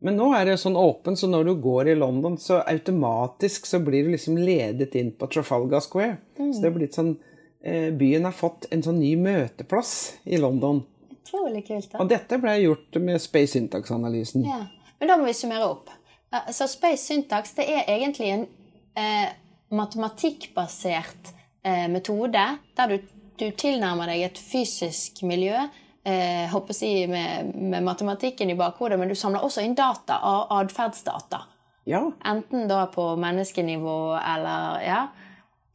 Men 0.00 0.14
nå 0.16 0.28
er 0.36 0.44
det 0.46 0.58
sånn 0.62 0.76
åpen, 0.78 1.16
så 1.18 1.26
når 1.26 1.48
du 1.48 1.54
går 1.62 1.88
i 1.90 1.94
London, 1.98 2.36
så 2.38 2.60
automatisk 2.62 3.66
så 3.66 3.80
blir 3.82 4.04
du 4.06 4.12
liksom 4.12 4.36
ledet 4.38 4.94
inn 4.94 5.10
på 5.18 5.26
Trafalgar 5.26 5.82
Square. 5.82 6.16
Så 6.38 6.60
det 6.62 6.68
er 6.70 6.76
blitt 6.76 6.94
sånn 6.94 7.16
eh, 7.62 7.88
Byen 7.98 8.28
har 8.28 8.36
fått 8.36 8.68
en 8.70 8.84
sånn 8.86 9.00
ny 9.02 9.16
møteplass 9.18 9.94
i 10.30 10.38
London. 10.38 10.84
Utrolig 11.10 11.64
kult. 11.66 11.90
da. 11.90 11.98
Og 12.04 12.12
dette 12.12 12.38
ble 12.38 12.54
gjort 12.62 13.00
med 13.02 13.18
Space 13.20 13.56
Syntax-analysen. 13.56 14.46
Ja. 14.46 14.60
Men 15.00 15.10
da 15.10 15.16
må 15.18 15.26
vi 15.26 15.34
summere 15.34 15.66
opp. 15.66 15.90
Eh, 16.30 16.46
Så 16.54 16.70
Space 16.70 17.02
Syntax 17.10 17.56
det 17.58 17.66
er 17.66 17.90
egentlig 17.98 18.30
en 18.36 18.46
eh, 18.94 19.34
matematikkbasert 19.74 21.34
eh, 21.64 21.88
metode 21.90 22.46
der 22.76 22.88
du, 22.94 22.98
du 23.38 23.50
tilnærmer 23.50 24.10
deg 24.10 24.24
et 24.28 24.38
fysisk 24.40 25.22
miljø 25.26 25.66
eh, 26.08 26.72
si 26.72 27.06
med, 27.06 27.54
med 27.54 27.84
matematikken 27.84 28.50
i 28.50 28.56
bakhodet, 28.58 28.98
men 28.98 29.08
du 29.08 29.14
samler 29.14 29.44
også 29.44 29.64
inn 29.64 29.74
data 29.74 30.18
av 30.22 30.46
atferdsdata. 30.60 31.42
Ja. 31.88 32.02
Enten 32.24 32.68
da 32.68 32.86
på 32.86 33.16
menneskenivå 33.16 34.18
eller 34.34 34.82
Ja. 34.84 35.06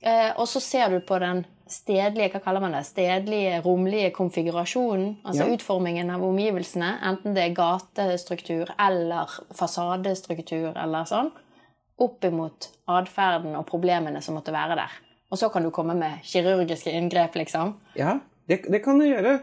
Eh, 0.02 0.32
og 0.38 0.48
så 0.48 0.60
ser 0.60 0.89
du 0.89 1.00
på 1.00 1.19
den 1.19 1.46
stedlige 1.67 2.34
hva 2.34 2.41
kaller 2.43 2.62
man 2.62 2.74
det, 2.76 2.84
stedlige, 2.86 3.62
romlige 3.63 4.12
konfigurasjonen. 4.12 5.17
Altså 5.24 5.48
Ja. 5.48 5.54
utformingen 5.56 6.10
av 6.10 6.22
omgivelsene. 6.24 7.00
Enten 7.02 7.34
det 7.34 7.43
er 7.43 7.56
gatestruktur 7.56 8.67
eller 8.78 9.30
fasadestruktur 9.56 10.74
eller 10.76 11.06
sånn. 11.06 11.32
Opp 12.00 12.24
imot 12.26 12.69
atferden 12.89 13.56
og 13.56 13.65
problemene 13.69 14.22
som 14.22 14.36
måtte 14.36 14.52
være 14.54 14.76
der. 14.76 14.91
Og 15.32 15.38
så 15.38 15.50
kan 15.52 15.63
du 15.63 15.72
komme 15.72 15.96
med 15.98 16.22
kirurgiske 16.24 16.91
inngrep, 16.91 17.34
liksom. 17.36 17.76
Ja, 17.96 18.19
det, 18.48 18.63
det 18.69 18.84
kan 18.84 19.00
du 19.00 19.06
gjøre. 19.06 19.39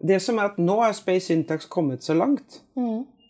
Det 0.00 0.20
som 0.22 0.38
er 0.38 0.52
at 0.52 0.58
nå 0.58 0.78
er 0.84 0.92
Space 0.96 1.26
Syntax 1.30 1.68
kommet 1.70 2.02
så 2.04 2.14
langt 2.18 2.62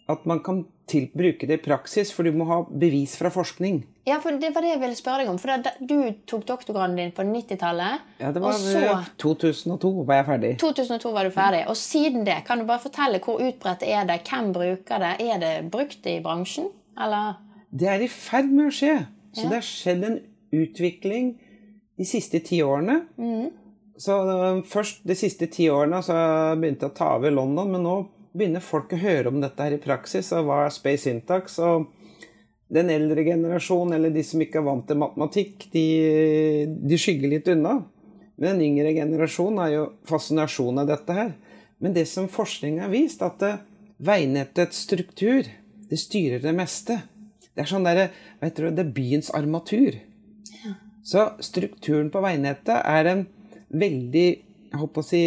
at 0.08 0.24
man 0.28 0.40
kan 0.44 0.64
til, 0.86 1.06
bruke 1.16 1.46
det 1.48 1.56
i 1.58 1.62
praksis, 1.64 2.10
for 2.12 2.26
du 2.26 2.32
må 2.36 2.44
ha 2.44 2.58
bevis 2.68 3.14
fra 3.16 3.30
forskning. 3.32 3.84
Ja, 4.04 4.18
for 4.20 4.36
det 4.36 4.50
var 4.52 4.60
det 4.60 4.74
jeg 4.74 4.80
ville 4.82 4.98
spørre 4.98 5.22
deg 5.22 5.30
om. 5.32 5.38
For 5.40 5.62
da, 5.64 5.72
du 5.80 6.12
tok 6.28 6.44
doktorgraden 6.48 6.98
din 6.98 7.14
på 7.16 7.24
90-tallet. 7.24 8.02
Ja, 8.20 8.32
det 8.36 8.42
var 8.44 8.58
så 8.60 8.98
2002 9.22 9.92
var 10.04 10.20
jeg 10.20 10.26
ferdig. 10.28 10.50
2002 10.60 11.14
var 11.14 11.24
du 11.24 11.32
ferdig. 11.32 11.62
Og 11.72 11.78
siden 11.80 12.26
det, 12.28 12.36
kan 12.44 12.60
du 12.60 12.68
bare 12.68 12.84
fortelle 12.84 13.22
hvor 13.24 13.40
utbredt 13.40 13.86
er 13.88 14.04
det? 14.10 14.20
Hvem 14.28 14.52
bruker 14.52 15.00
det? 15.06 15.14
Er 15.24 15.40
det 15.40 15.54
brukt 15.72 16.04
i 16.10 16.18
bransjen? 16.24 16.68
Eller 17.00 17.40
Det 17.72 17.88
er 17.88 18.04
i 18.04 18.10
ferd 18.12 18.52
med 18.52 18.68
å 18.68 18.76
skje. 18.76 18.98
Så 19.34 19.48
det 19.48 19.56
har 19.56 19.66
skjedd 19.66 20.04
en 20.06 20.20
utvikling 20.54 21.32
de 21.96 22.06
siste 22.06 22.38
ti 22.44 22.60
årene. 22.62 23.00
Så 24.00 24.16
øh, 24.26 24.62
først 24.66 25.04
de 25.06 25.16
siste 25.18 25.46
ti 25.52 25.68
årene 25.70 26.00
så 26.02 26.16
begynte 26.58 26.88
jeg 26.88 26.94
å 26.94 26.98
ta 26.98 27.12
over 27.16 27.34
London, 27.34 27.70
men 27.74 27.84
nå 27.86 27.96
begynner 28.34 28.64
folk 28.64 28.92
å 28.94 28.98
høre 28.98 29.30
om 29.30 29.38
dette 29.42 29.62
her 29.62 29.76
i 29.76 29.82
praksis, 29.82 30.32
og 30.34 30.48
hva 30.48 30.64
er 30.64 30.74
Space 30.74 31.06
Syntax? 31.06 31.60
Og 31.62 31.86
den 32.74 32.90
eldre 32.90 33.22
generasjonen, 33.26 33.94
eller 33.96 34.14
de 34.14 34.24
som 34.26 34.42
ikke 34.42 34.58
er 34.60 34.66
vant 34.66 34.86
til 34.88 34.98
matematikk, 34.98 35.68
de, 35.74 35.86
de 36.66 36.98
skygger 36.98 37.30
litt 37.36 37.50
unna. 37.52 37.78
Men 38.34 38.56
den 38.56 38.64
yngre 38.72 38.94
generasjonen 38.96 39.60
har 39.62 39.70
jo 39.70 39.84
fascinasjon 40.10 40.82
av 40.82 40.90
dette 40.90 41.14
her. 41.14 41.34
Men 41.78 41.94
det 41.94 42.08
som 42.10 42.26
forskning 42.30 42.80
har 42.82 42.90
vist, 42.90 43.22
at 43.22 43.42
eh, 43.46 43.60
veinettets 44.02 44.82
struktur, 44.88 45.46
det 45.90 46.00
styrer 46.00 46.42
det 46.42 46.54
meste. 46.56 46.98
Det 47.54 47.62
er 47.62 47.70
sånn 47.70 47.86
der, 47.86 48.08
vet 48.42 48.58
du, 48.58 48.66
det 48.74 48.82
er 48.82 48.94
byens 48.96 49.30
armatur. 49.36 50.00
Så 51.04 51.28
strukturen 51.44 52.08
på 52.10 52.22
veinettet 52.24 52.80
er 52.80 53.10
en 53.10 53.26
veldig 53.80 54.26
jeg 54.74 54.80
håper 54.80 55.02
å 55.04 55.06
si, 55.06 55.18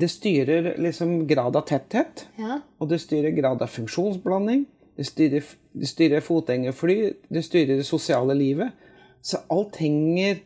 Det 0.00 0.08
styrer 0.08 0.70
liksom 0.80 1.26
grad 1.28 1.56
av 1.60 1.66
tetthet. 1.68 2.22
Ja. 2.40 2.60
Og 2.80 2.88
det 2.88 3.02
styrer 3.02 3.34
grad 3.36 3.60
av 3.60 3.68
funksjonsblanding. 3.68 4.62
Det 4.96 5.04
styrer, 5.04 5.44
det 5.76 5.88
styrer 5.90 6.22
fotgjengerfly. 6.24 6.96
Det 7.28 7.42
styrer 7.44 7.76
det 7.76 7.84
sosiale 7.84 8.32
livet. 8.38 8.72
Så 9.20 9.42
alt 9.52 9.76
henger 9.82 10.38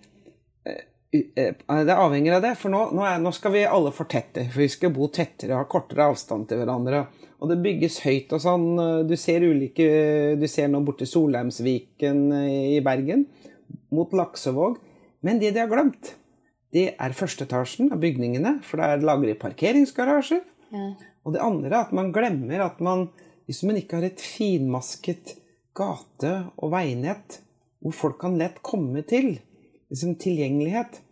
eh, 0.66 0.81
u- 1.14 1.31
eh, 1.37 1.55
Det 1.87 1.94
avhenger 1.94 2.35
av 2.40 2.42
det. 2.49 2.55
For 2.59 2.75
nå, 2.75 2.81
nå, 2.99 3.05
er, 3.07 3.23
nå 3.23 3.31
skal 3.37 3.55
vi 3.55 3.62
alle 3.68 3.92
fortette. 3.94 4.49
For 4.51 4.64
vi 4.64 4.68
skal 4.75 4.90
bo 4.97 5.07
tettere 5.07 5.55
og 5.55 5.62
ha 5.62 5.71
kortere 5.71 6.09
avstand 6.11 6.49
til 6.51 6.59
hverandre. 6.59 7.05
Og 7.38 7.53
det 7.53 7.61
bygges 7.62 8.01
høyt 8.03 8.33
og 8.35 8.42
sånn. 8.42 8.66
Du 9.07 9.14
ser 9.14 9.44
ulike 9.47 9.87
Du 10.40 10.49
ser 10.51 10.66
nå 10.73 10.81
borti 10.83 11.07
Solheimsviken 11.07 12.25
i 12.75 12.81
Bergen. 12.83 13.29
Mot 13.94 14.11
Laksevåg. 14.18 14.81
Men 15.23 15.38
det 15.38 15.53
de 15.55 15.62
har 15.62 15.71
glemt, 15.71 16.16
det 16.74 16.85
er 17.00 17.16
første 17.16 17.46
etasjen 17.48 17.92
av 17.94 18.00
bygningene. 18.02 18.59
For 18.66 18.81
der 18.81 19.04
lager 19.04 19.31
de 19.31 19.37
parkeringsgarasjer. 19.40 20.42
Ja. 20.74 20.92
Og 21.24 21.35
det 21.35 21.42
andre 21.44 21.70
er 21.72 21.81
at 21.83 21.92
man 21.96 22.12
glemmer 22.12 22.64
at 22.64 22.81
man, 22.85 23.09
hvis 23.48 23.62
man 23.64 23.78
ikke 23.81 24.00
har 24.00 24.09
et 24.09 24.22
finmasket 24.22 25.37
gate- 25.76 26.48
og 26.57 26.72
veinett 26.72 27.40
hvor 27.78 27.94
folk 27.94 28.18
kan 28.20 28.38
lett 28.40 28.59
komme 28.66 29.04
til, 29.07 29.37
liksom 29.88 30.16
tilgjengelighet 30.20 31.04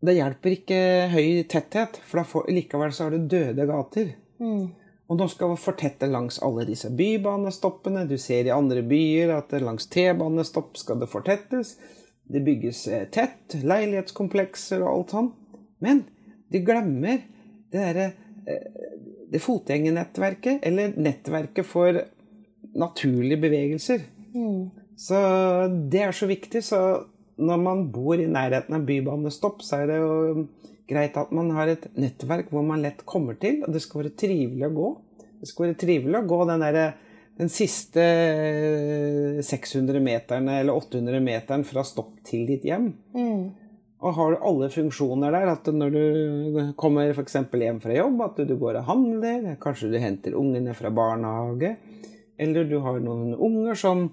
Det 0.00 0.14
hjelper 0.16 0.54
ikke 0.54 0.76
høy 1.12 1.42
tetthet, 1.44 1.98
for 2.08 2.22
da 2.22 2.24
får, 2.24 2.46
likevel 2.48 2.92
så 2.96 3.04
har 3.04 3.12
du 3.12 3.26
døde 3.28 3.66
gater. 3.68 4.14
Og 5.10 5.18
nå 5.18 5.26
skal 5.28 5.50
vi 5.52 5.58
fortette 5.60 6.08
langs 6.08 6.38
alle 6.40 6.64
disse 6.64 6.88
bybanestoppene. 6.88 8.06
Du 8.08 8.16
ser 8.16 8.48
i 8.48 8.54
andre 8.54 8.80
byer 8.80 9.34
at 9.34 9.52
langs 9.60 9.90
T-banestopp 9.92 10.78
skal 10.80 11.02
det 11.02 11.10
fortettes. 11.12 11.74
Det 12.30 12.42
bygges 12.46 12.84
eh, 12.88 13.06
tett, 13.10 13.56
leilighetskomplekser 13.66 14.84
og 14.84 14.90
alt 14.92 15.14
sånn. 15.16 15.30
Men 15.82 16.04
de 16.52 16.62
glemmer 16.66 17.22
det 17.70 17.80
derre 17.80 18.08
eh, 18.46 18.88
det 19.30 19.38
fotgjengernettverket, 19.44 20.64
eller 20.66 20.96
nettverket 20.98 21.66
for 21.66 22.00
naturlige 22.74 23.38
bevegelser. 23.44 24.02
Så 24.98 25.20
det 25.90 26.00
er 26.02 26.14
så 26.16 26.26
viktig. 26.30 26.62
Så 26.66 26.80
når 27.40 27.60
man 27.62 27.84
bor 27.94 28.18
i 28.18 28.26
nærheten 28.26 28.74
av 28.74 28.86
bybanestopp, 28.88 29.62
så 29.62 29.82
er 29.82 29.92
det 29.92 30.00
jo 30.00 30.46
greit 30.90 31.14
at 31.20 31.30
man 31.34 31.52
har 31.54 31.70
et 31.70 31.86
nettverk 31.94 32.50
hvor 32.50 32.66
man 32.66 32.82
lett 32.82 33.04
kommer 33.06 33.38
til, 33.38 33.62
og 33.62 33.70
det 33.74 33.84
skal 33.84 34.02
være 34.02 34.16
trivelig 34.18 34.66
å 34.66 34.74
gå. 34.74 34.88
Det 35.40 35.48
skal 35.48 35.68
være 35.68 35.78
trivelig 35.84 36.18
å 36.18 36.26
gå 36.34 36.40
den, 36.50 36.66
derre- 36.66 36.90
den 37.38 37.48
siste 37.52 38.02
eh, 38.02 39.40
600 39.42 40.00
meterne 40.04 40.60
eller 40.60 40.76
800 40.76 41.20
meteren 41.24 41.64
fra 41.64 41.84
stopp 41.86 42.18
til 42.26 42.46
ditt 42.50 42.66
hjem. 42.68 42.92
Og 44.00 44.16
har 44.16 44.32
du 44.32 44.44
alle 44.48 44.70
funksjoner 44.72 45.34
der, 45.34 45.50
at 45.52 45.68
når 45.76 45.92
du 45.92 46.72
kommer 46.80 47.12
f.eks. 47.12 47.36
hjem 47.36 47.82
fra 47.82 47.96
jobb, 47.96 48.22
at 48.24 48.40
du 48.48 48.54
går 48.60 48.80
og 48.80 48.88
handler, 48.88 49.50
kanskje 49.60 49.92
du 49.92 49.98
henter 50.00 50.36
ungene 50.40 50.74
fra 50.76 50.92
barnehage, 50.92 51.74
eller 52.40 52.64
du 52.64 52.78
har 52.80 52.96
noen 53.04 53.34
unger 53.36 53.76
som, 53.76 54.06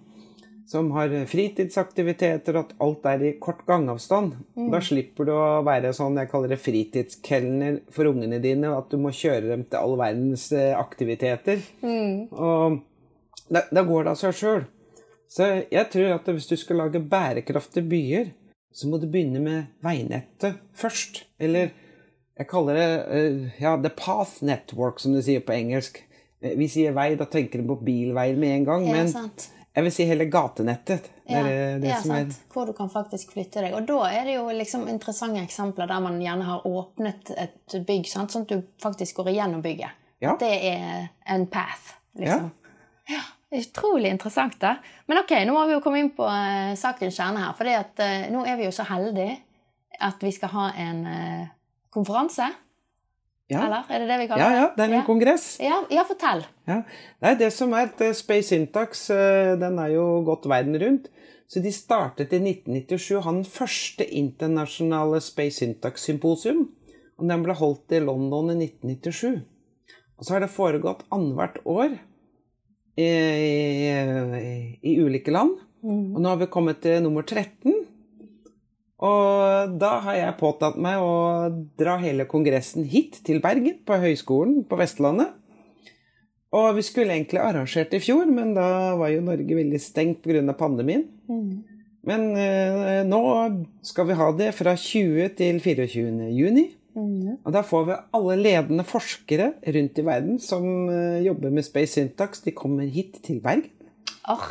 som 0.67 0.91
har 0.91 1.15
fritidsaktiviteter, 1.31 2.59
at 2.59 2.73
alt 2.83 3.07
er 3.07 3.23
i 3.23 3.31
kort 3.39 3.63
gangavstand. 3.67 4.35
Da 4.73 4.83
slipper 4.83 5.29
du 5.29 5.31
å 5.37 5.63
være 5.67 5.93
sånn 5.95 6.19
jeg 6.19 6.31
kaller 6.33 6.51
det 6.51 6.59
fritidskelner 6.59 7.79
for 7.95 8.11
ungene 8.11 8.41
dine, 8.43 8.75
at 8.75 8.91
du 8.91 8.99
må 8.99 9.15
kjøre 9.15 9.53
dem 9.53 9.63
til 9.71 9.79
all 9.79 9.95
verdens 10.03 10.49
aktiviteter. 10.51 11.63
aktiviteter. 11.79 12.27
Og 12.35 12.83
da, 13.49 13.63
da 13.71 13.83
går 13.87 14.03
det 14.07 14.13
av 14.13 14.19
seg 14.19 14.35
sjøl. 14.35 14.65
Så 15.27 15.47
jeg 15.71 15.89
tror 15.91 16.13
at 16.15 16.29
hvis 16.31 16.47
du 16.47 16.55
skal 16.59 16.79
lage 16.83 17.01
bærekraftige 17.03 17.87
byer, 17.87 18.29
så 18.71 18.87
må 18.87 18.99
du 19.01 19.07
begynne 19.09 19.41
med 19.43 19.73
veinettet 19.83 20.59
først. 20.77 21.25
Eller 21.39 21.73
jeg 22.37 22.47
kaller 22.51 22.77
det 22.77 22.89
eh, 23.17 23.61
ja, 23.63 23.75
the 23.81 23.89
path 23.89 24.43
network, 24.45 25.01
som 25.01 25.15
du 25.15 25.21
sier 25.25 25.43
på 25.43 25.55
engelsk. 25.55 25.99
Eh, 26.41 26.55
Vi 26.59 26.69
sier 26.71 26.95
vei, 26.95 27.13
da 27.19 27.25
tenker 27.25 27.63
du 27.63 27.71
på 27.73 27.79
bilveier 27.87 28.37
med 28.39 28.59
en 28.59 28.67
gang. 28.67 28.85
Men 28.87 29.09
sant. 29.11 29.49
jeg 29.75 29.87
vil 29.87 29.95
si 29.95 30.05
hele 30.07 30.27
gatenettet. 30.31 31.09
Ja, 31.27 31.41
det, 31.43 31.55
det 31.83 31.89
ja, 31.91 32.01
som 32.03 32.13
er. 32.15 32.35
Hvor 32.53 32.69
du 32.69 32.75
kan 32.77 32.91
faktisk 32.93 33.33
flytte 33.35 33.65
deg. 33.65 33.73
Og 33.75 33.87
da 33.89 34.03
er 34.13 34.29
det 34.29 34.37
jo 34.37 34.45
liksom 34.53 34.85
interessante 34.91 35.41
eksempler 35.43 35.89
der 35.89 36.03
man 36.05 36.21
gjerne 36.23 36.47
har 36.47 36.67
åpnet 36.69 37.33
et 37.35 37.79
bygg, 37.87 38.07
sant? 38.07 38.31
sånn 38.31 38.45
at 38.47 38.53
du 38.53 38.61
faktisk 38.83 39.19
går 39.19 39.33
igjennom 39.33 39.65
bygget. 39.65 39.97
Ja. 40.23 40.37
Det 40.39 40.53
er 40.69 41.09
en 41.29 41.49
path, 41.51 41.97
liksom. 42.17 42.47
Ja. 43.09 43.25
Utrolig 43.55 44.09
interessant, 44.11 44.57
da. 44.59 44.73
Men 45.07 45.21
ok, 45.21 45.33
nå 45.47 45.53
må 45.55 45.65
vi 45.69 45.75
jo 45.77 45.83
komme 45.83 46.01
inn 46.03 46.11
på 46.15 46.25
uh, 46.27 46.73
sakens 46.75 47.15
kjerne 47.15 47.45
her. 47.45 47.53
For 47.55 47.69
nå 48.33 48.41
er 48.43 48.57
vi 48.59 48.67
jo 48.67 48.73
så 48.75 48.83
heldige 48.89 49.37
at 50.03 50.21
vi 50.21 50.31
skal 50.35 50.51
ha 50.53 50.65
en 50.83 51.03
uh, 51.07 51.45
konferanse. 51.93 52.47
ja. 53.47 53.61
Eller? 53.63 53.85
Er 53.89 54.03
det 54.03 54.07
det 54.11 54.17
vi 54.19 54.27
kaller 54.27 54.43
ja, 54.43 54.49
det? 54.49 54.57
ja, 54.59 54.67
det 54.75 54.83
er 54.83 54.89
en 54.89 54.97
ja. 54.99 55.03
kongress. 55.07 55.45
Ja, 55.63 55.77
ja, 55.89 56.03
fortell. 56.07 56.43
Ja. 56.67 56.81
Nei, 57.23 57.35
det 57.39 57.51
som 57.55 57.71
er 57.73 57.87
at 57.87 58.01
eh, 58.03 58.15
Space 58.17 58.51
Syntax, 58.51 59.05
eh, 59.15 59.53
den 59.59 59.79
er 59.79 59.93
jo 59.95 60.07
gått 60.27 60.49
verden 60.51 60.75
rundt. 60.81 61.07
Så 61.47 61.63
de 61.63 61.71
startet 61.71 62.33
i 62.35 62.41
1997 62.43 63.21
han 63.23 63.45
første 63.47 64.03
internasjonale 64.03 65.21
Space 65.23 65.61
Syntax-symposium. 65.61 66.65
Og 67.17 67.31
den 67.31 67.45
ble 67.45 67.55
holdt 67.55 67.95
i 67.95 68.03
London 68.03 68.51
i 68.51 68.59
1997. 68.67 69.39
Og 70.17 70.27
så 70.27 70.35
har 70.35 70.43
det 70.43 70.51
foregått 70.51 71.05
annethvert 71.13 71.61
år 71.63 71.95
i, 72.97 73.09
i, 74.81 74.95
ulike 74.99 75.33
land. 75.33 75.57
Og 75.85 76.17
nå 76.19 76.31
har 76.31 76.39
vi 76.41 76.49
kommet 76.51 76.81
til 76.83 77.03
nummer 77.05 77.25
13. 77.25 77.75
Og 79.07 79.75
da 79.77 79.91
har 80.07 80.17
jeg 80.17 80.37
påtatt 80.39 80.77
meg 80.81 81.01
å 81.03 81.49
dra 81.77 81.99
hele 82.01 82.25
kongressen 82.29 82.87
hit 82.89 83.19
til 83.27 83.43
Bergen, 83.43 83.77
på 83.85 83.99
Høgskolen 84.01 84.63
på 84.65 84.79
Vestlandet. 84.79 85.35
Og 86.57 86.77
vi 86.77 86.83
skulle 86.85 87.13
egentlig 87.13 87.41
arrangert 87.43 87.93
i 87.93 88.01
fjor, 88.01 88.25
men 88.31 88.55
da 88.55 88.95
var 88.97 89.11
jo 89.11 89.25
Norge 89.25 89.57
veldig 89.57 89.81
stengt 89.83 90.23
pga. 90.23 90.41
pandemien. 90.57 91.05
Men 92.07 92.29
eh, 92.39 93.03
nå 93.03 93.21
skal 93.83 94.07
vi 94.07 94.15
ha 94.15 94.31
det 94.31 94.53
fra 94.55 94.73
20 94.79 95.35
til 95.37 95.59
24. 95.59 96.31
juni. 96.31 96.69
Og 97.45 97.51
da 97.53 97.61
får 97.65 97.83
vi 97.87 97.97
alle 98.17 98.35
ledende 98.41 98.83
forskere 98.87 99.51
rundt 99.75 99.99
i 100.01 100.05
verden 100.07 100.39
som 100.41 100.63
eh, 100.89 101.19
jobber 101.25 101.51
med 101.53 101.65
Space 101.67 101.93
Syntax, 101.97 102.41
de 102.45 102.51
kommer 102.57 102.87
hit 102.89 103.19
til 103.25 103.39
Bergen. 103.43 103.69
Oh. 104.27 104.47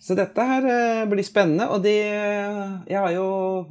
Så 0.00 0.14
dette 0.18 0.44
her 0.44 0.66
eh, 0.68 1.02
blir 1.10 1.24
spennende. 1.26 1.66
Og 1.72 1.82
de, 1.84 1.94
jeg 2.88 2.96
har 3.00 3.12
jo 3.16 3.26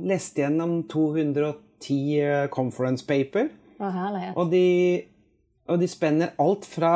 lest 0.09 0.37
gjennom 0.41 0.79
210 0.89 1.99
eh, 2.19 2.47
conference 2.53 3.05
paper. 3.05 3.49
Oh. 3.79 3.95
Og 4.35 4.49
de, 4.51 4.65
og 5.69 5.79
de 5.81 5.87
spenner 5.89 6.33
alt 6.41 6.65
fra 6.67 6.93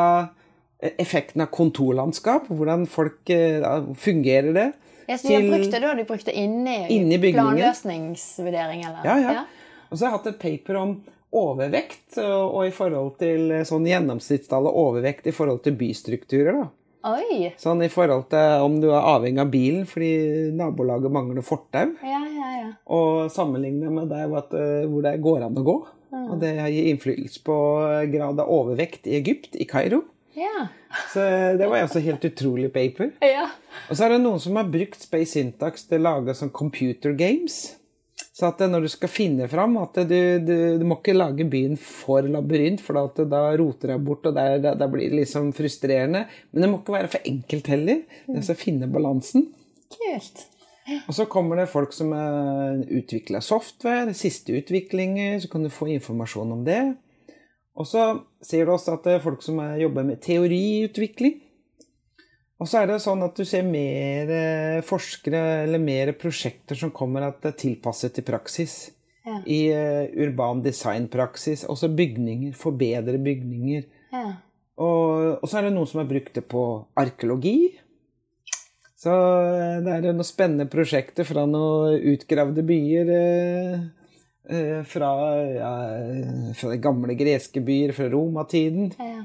eh, 0.81 0.91
effekten 0.99 1.45
av 1.45 1.51
kontorlandskap, 1.55 2.49
hvordan 2.51 2.85
folk 2.89 3.29
eh, 3.33 3.63
fungerer 3.95 4.53
det, 4.57 4.69
Ja, 5.03 5.17
så 5.19 5.27
de 5.27 5.35
til- 5.35 5.49
brukt 5.51 5.71
det 5.73 5.81
da 5.83 5.89
de 5.99 6.03
brukte 6.07 6.31
inni, 6.31 6.77
Inni 6.95 7.17
bygningen. 7.19 7.57
planløsningsvurdering, 7.59 8.85
eller? 8.87 9.01
Ja, 9.03 9.17
ja. 9.19 9.41
Og 9.89 9.97
så 9.97 10.05
har 10.05 10.11
jeg 10.11 10.17
hatt 10.17 10.31
et 10.33 10.41
paper 10.41 10.79
om 10.79 10.95
overvekt, 11.33 12.19
og, 12.21 12.43
og 12.59 12.67
i 12.67 12.73
forhold 12.75 13.15
til 13.21 13.49
sånn 13.63 13.67
sånn 13.69 13.89
gjennomsnittstallet 13.89 14.79
overvekt 14.83 15.29
i 15.29 15.35
forhold 15.35 15.63
til 15.65 15.77
bystrukturer. 15.79 16.61
da. 16.61 16.69
Oi! 17.03 17.49
Sånn 17.59 17.81
i 17.83 17.89
forhold 17.91 18.29
til 18.31 18.63
om 18.63 18.77
du 18.79 18.87
er 18.93 19.09
avhengig 19.09 19.41
av 19.43 19.49
bilen 19.51 19.87
fordi 19.89 20.53
nabolaget 20.55 21.11
mangler 21.11 21.43
fortau. 21.43 21.89
Ja, 21.99 22.21
ja, 22.23 22.51
ja. 22.61 22.69
Og 22.95 23.33
sammenligne 23.33 23.91
med 23.91 24.07
der 24.13 24.29
hvor, 24.31 24.47
eh, 24.55 24.85
hvor 24.87 25.03
det 25.03 25.17
går 25.25 25.43
an 25.49 25.59
å 25.59 25.65
gå. 25.67 25.75
Og 26.13 26.37
det 26.39 26.53
gir 26.69 26.91
innflytelse 26.91 27.41
på 27.43 27.55
grad 28.13 28.39
av 28.39 28.51
overvekt 28.53 29.09
i 29.09 29.17
Egypt, 29.17 29.57
i 29.57 29.65
Kairo. 29.65 30.03
Ja. 30.37 30.67
Så 31.11 31.25
det 31.57 31.67
var 31.67 31.83
også 31.83 32.01
helt 32.05 32.23
utrolig 32.25 32.69
paper. 32.73 33.11
ja. 33.35 33.47
Og 33.89 33.97
så 33.97 34.05
er 34.05 34.15
det 34.15 34.23
noen 34.23 34.41
som 34.41 34.57
har 34.59 34.69
brukt 34.71 35.01
Space 35.01 35.33
Syntax 35.33 35.87
til 35.89 35.99
å 35.99 36.07
lage 36.07 36.37
sånn 36.37 36.53
computer 36.53 37.17
games. 37.17 37.75
Så 38.33 38.47
at 38.49 38.63
når 38.65 38.87
du 38.87 38.89
skal 38.89 39.11
finne 39.13 39.45
fram 39.49 39.75
at 39.77 39.99
du, 40.09 40.15
du, 40.41 40.55
du 40.81 40.85
må 40.89 40.97
ikke 40.97 41.13
lage 41.13 41.45
byen 41.45 41.75
for 41.77 42.25
labyrint, 42.25 42.81
for 42.81 42.97
at 43.03 43.19
da 43.29 43.43
roter 43.59 43.93
jeg 43.93 44.01
bort, 44.07 44.25
og 44.25 44.33
der, 44.33 44.57
da, 44.63 44.71
da 44.79 44.87
blir 44.89 45.11
det 45.11 45.19
liksom 45.19 45.51
frustrerende. 45.53 46.23
Men 46.49 46.65
det 46.65 46.71
må 46.71 46.79
ikke 46.81 46.95
være 46.97 47.11
for 47.13 47.29
enkelt 47.29 47.69
heller. 47.69 48.01
Det 48.25 48.41
er 48.41 48.55
å 48.55 48.57
finne 48.57 48.89
balansen. 48.89 49.45
Kult. 49.93 50.47
Og 51.05 51.13
så 51.15 51.27
kommer 51.31 51.61
det 51.61 51.69
folk 51.71 51.93
som 51.95 52.09
utvikla 52.11 53.39
software, 53.45 54.15
siste 54.17 54.57
utviklinger, 54.57 55.37
så 55.39 55.51
kan 55.53 55.63
du 55.63 55.71
få 55.71 55.87
informasjon 55.93 56.57
om 56.57 56.65
det. 56.67 56.81
Og 57.79 57.87
så 57.89 58.09
sier 58.43 58.67
du 58.67 58.73
også 58.73 58.97
at 58.97 59.05
det 59.07 59.15
er 59.17 59.23
folk 59.23 59.45
som 59.45 59.61
er- 59.63 59.79
jobber 59.85 60.03
med 60.09 60.21
teoriutvikling. 60.25 61.39
Og 62.61 62.69
så 62.69 62.83
er 62.83 62.89
det 62.89 63.01
sånn 63.03 63.23
at 63.25 63.35
du 63.35 63.43
ser 63.47 63.65
mer 63.65 64.29
eh, 64.31 64.81
forskere 64.85 65.41
eller 65.65 65.81
mer 65.81 66.13
prosjekter 66.19 66.77
som 66.79 66.93
kommer 66.95 67.25
at 67.25 67.41
det 67.43 67.53
er 67.53 67.61
tilpasset 67.65 68.13
til 68.15 68.27
praksis. 68.27 68.75
Ja. 69.23 69.37
I 69.47 69.59
uh, 69.71 70.03
urban 70.19 70.61
designpraksis. 70.65 71.63
Også 71.71 71.89
bygninger. 71.95 72.51
Forbedre 72.59 73.17
bygninger. 73.23 73.85
Ja. 74.11 74.25
Og, 74.83 75.39
og 75.39 75.45
så 75.47 75.59
er 75.59 75.67
det 75.67 75.75
noen 75.77 75.87
som 75.87 76.01
har 76.01 76.09
brukt 76.09 76.35
det 76.35 76.43
på 76.51 76.63
arkeologi. 76.99 77.57
Så 78.99 79.11
eh, 79.13 79.79
det 79.83 79.93
er 79.93 80.05
noen 80.09 80.27
spennende 80.27 80.67
prosjekter 80.71 81.27
fra 81.27 81.45
noen 81.47 81.99
utgravde 82.13 82.65
byer. 82.67 83.13
Uh, 84.43 84.81
fra, 84.83 85.09
ja, 85.55 85.75
fra 86.59 86.75
gamle 86.83 87.15
greske 87.15 87.63
byer 87.63 87.95
fra 87.95 88.09
romatiden. 88.11 88.91
ja. 88.99 89.23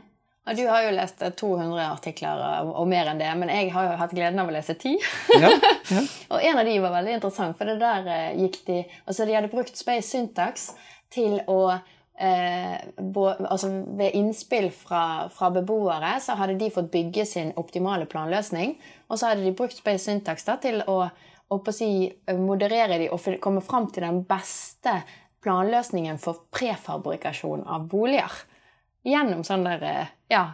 Og 0.49 0.57
du 0.57 0.65
har 0.69 0.87
jo 0.87 0.95
lest 0.97 1.23
eh, 1.23 1.35
200 1.37 1.83
artikler 1.85 2.41
og, 2.71 2.87
mer 2.89 3.11
enn 3.11 3.21
det, 3.21 3.29
men 3.41 3.53
jeg 3.53 3.69
har 3.75 3.91
jo 3.91 3.99
hatt 4.01 4.15
gleden 4.17 4.41
av 4.41 4.49
å 4.49 4.55
lese 4.55 4.77
10. 4.79 4.97
Ja, 5.37 5.53
ja. 5.93 6.03
Og 6.33 6.43
en 6.45 6.61
av 6.61 6.69
de 6.69 6.79
var 6.85 6.97
veldig 6.97 7.19
interessant, 7.19 7.59
for 7.59 7.69
det 7.69 7.79
der 7.83 8.09
eh, 8.13 8.41
gikk 8.45 8.59
de 8.69 8.81
Altså, 9.05 9.27
de 9.29 9.37
hadde 9.37 9.53
brukt 9.53 9.77
Space 9.77 10.09
Syntax 10.09 10.71
til 11.13 11.39
å 11.49 11.61
eh, 11.75 12.77
bo, 12.97 13.29
Altså 13.29 13.71
ved 13.99 14.17
innspill 14.19 14.71
fra, 14.75 15.29
fra 15.33 15.53
beboere 15.55 16.17
så 16.25 16.39
hadde 16.41 16.59
de 16.61 16.73
fått 16.73 16.91
bygge 16.93 17.29
sin 17.29 17.55
optimale 17.61 18.09
planløsning, 18.11 18.77
og 19.09 19.21
så 19.21 19.33
hadde 19.33 19.47
de 19.47 19.57
brukt 19.57 19.77
Space 19.77 20.07
Syntax 20.09 20.49
da 20.49 20.59
til 20.63 20.81
å, 20.89 21.01
å 21.53 21.63
si, 21.73 22.09
moderere 22.37 23.01
de 23.01 23.13
og 23.13 23.41
komme 23.45 23.65
fram 23.65 23.89
til 23.93 24.09
den 24.09 24.23
beste 24.29 25.01
planløsningen 25.45 26.19
for 26.21 26.49
prefabrikasjon 26.55 27.67
av 27.69 27.87
boliger. 27.91 28.33
Gjennom 29.07 29.45
sånn 29.47 29.65
der 29.65 29.85
eh, 29.87 30.15
Ja, 30.29 30.45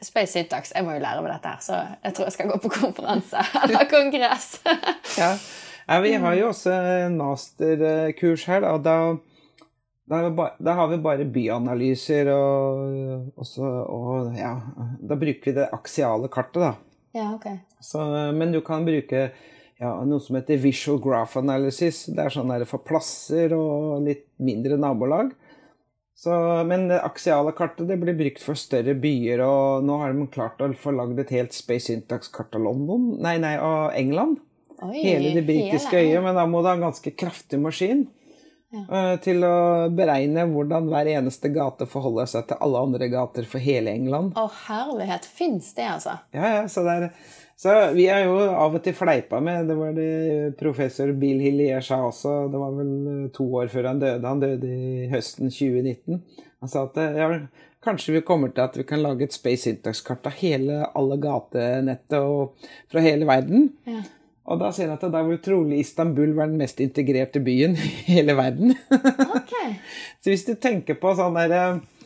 Space 0.00 0.32
Syntax. 0.32 0.72
Jeg 0.74 0.84
må 0.86 0.94
jo 0.96 1.02
lære 1.02 1.24
meg 1.24 1.34
dette 1.34 1.50
her, 1.52 1.60
så 1.64 1.80
jeg 2.04 2.16
tror 2.16 2.28
jeg 2.28 2.36
skal 2.36 2.52
gå 2.52 2.60
på 2.62 2.72
konferanse 2.78 3.44
eller 3.64 3.90
kongress. 3.90 4.54
Ja. 5.20 5.34
ja, 5.88 5.98
vi 6.00 6.14
har 6.16 6.38
jo 6.38 6.48
også 6.52 6.72
masterkurs 7.12 8.46
her. 8.48 8.64
Da, 8.64 8.76
da, 8.80 8.96
da, 10.08 10.16
har 10.22 10.30
vi 10.30 10.46
da 10.64 10.76
har 10.78 10.92
vi 10.92 11.00
bare 11.04 11.28
byanalyser 11.28 12.30
og, 12.32 13.32
og, 13.36 13.46
så, 13.48 13.68
og 13.92 14.38
ja, 14.38 14.54
Da 15.00 15.18
bruker 15.20 15.50
vi 15.50 15.56
det 15.60 15.68
aksiale 15.76 16.30
kartet, 16.32 16.62
da. 16.62 16.72
ja, 17.18 17.32
ok. 17.34 17.50
Så, 17.82 18.04
men 18.36 18.54
du 18.54 18.62
kan 18.64 18.86
bruke 18.86 19.30
ja, 19.82 19.92
noe 20.06 20.22
som 20.22 20.38
heter 20.38 20.60
visual 20.62 21.00
graph 21.02 21.40
analysis. 21.40 22.04
Det 22.14 22.22
er 22.22 22.32
sånn 22.32 22.52
der 22.52 22.64
for 22.70 22.84
plasser 22.86 23.52
og 23.56 24.04
litt 24.06 24.28
mindre 24.38 24.78
nabolag. 24.80 25.32
Så, 26.22 26.30
men 26.68 26.86
det 26.86 27.00
aksiale 27.02 27.50
kartet 27.58 27.88
det 27.88 27.96
blir 27.98 28.14
brukt 28.14 28.44
for 28.44 28.58
større 28.58 28.94
byer, 28.94 29.40
og 29.42 29.82
nå 29.82 29.96
har 29.98 30.14
de 30.14 30.26
klart 30.30 30.60
å 30.62 30.68
få 30.78 30.94
lagd 30.94 31.18
et 31.18 31.32
helt 31.34 31.56
Space 31.56 31.88
Syntax-kart 31.88 32.54
av 32.54 32.62
London, 32.68 33.16
nei, 33.24 33.40
nei, 33.42 33.56
av 33.58 33.90
England. 33.98 34.38
Oi, 34.82 35.00
Hele 35.02 35.32
det 35.34 35.42
britiske 35.48 35.98
øyet, 35.98 36.22
men 36.22 36.38
da 36.38 36.44
må 36.46 36.62
du 36.62 36.70
ha 36.70 36.76
en 36.78 36.86
ganske 36.86 37.10
kraftig 37.18 37.58
maskin 37.62 38.06
eh, 38.72 39.14
til 39.24 39.44
å 39.46 39.88
beregne 39.92 40.46
hvordan 40.50 40.88
hver 40.90 41.10
eneste 41.14 41.50
gate 41.52 41.86
forholder 41.90 42.30
seg 42.30 42.48
til 42.48 42.60
alle 42.64 42.82
andre 42.88 43.08
gater 43.12 43.46
for 43.48 43.62
hele 43.62 43.92
England. 43.92 44.32
Å, 44.38 44.48
herlighet. 44.66 45.28
Fins 45.28 45.72
det, 45.76 45.88
altså? 45.98 46.18
Ja, 46.34 46.52
ja, 46.56 46.62
så, 46.72 46.84
det 46.86 46.94
er, 46.96 47.08
så 47.62 47.74
vi 47.96 48.06
er 48.12 48.26
jo 48.26 48.38
av 48.50 48.78
og 48.78 48.84
til 48.84 48.96
fleipa 48.96 49.42
med 49.44 49.68
Det 49.70 49.76
var 49.78 49.92
det 49.96 50.12
professor 50.60 51.12
Bill 51.18 51.42
Hillier 51.44 51.84
sa 51.84 52.00
også. 52.08 52.36
Det 52.52 52.62
var 52.62 52.78
vel 52.78 52.94
eh, 53.12 53.28
to 53.36 53.50
år 53.60 53.68
før 53.72 53.92
han 53.92 54.00
døde. 54.02 54.24
Han 54.28 54.42
døde 54.42 54.72
i 54.72 55.10
høsten 55.12 55.52
2019. 55.52 56.22
Han 56.62 56.72
sa 56.72 56.86
at 56.88 56.98
eh, 57.02 57.20
ja, 57.20 57.28
kanskje 57.84 58.16
vi 58.16 58.24
kommer 58.26 58.54
til 58.54 58.64
at 58.64 58.78
vi 58.78 58.88
kan 58.88 59.02
lage 59.04 59.28
et 59.28 59.36
Space 59.36 59.66
Syntax-kart 59.66 60.26
av 60.30 60.40
hele 60.40 60.82
alle 60.94 61.20
gatenettet 61.22 62.18
og 62.20 62.68
fra 62.90 63.04
hele 63.04 63.28
verden. 63.28 63.72
Ja. 63.88 64.02
Og 64.50 64.58
da 64.58 64.72
sier 64.74 64.90
han 64.90 64.98
at 64.98 65.12
da 65.14 65.22
vil 65.26 65.38
trolig 65.42 65.78
Istanbul 65.84 66.32
være 66.34 66.50
den 66.50 66.62
mest 66.64 66.80
integrerte 66.82 67.40
byen 67.44 67.76
i 67.78 67.90
hele 68.10 68.34
verden. 68.38 68.74
Ok. 68.90 69.52
Så 70.22 70.32
hvis 70.32 70.46
du 70.48 70.56
tenker 70.58 70.98
på 70.98 71.12
sånne 71.18 71.44
der, 71.50 71.76
eh, 71.76 72.02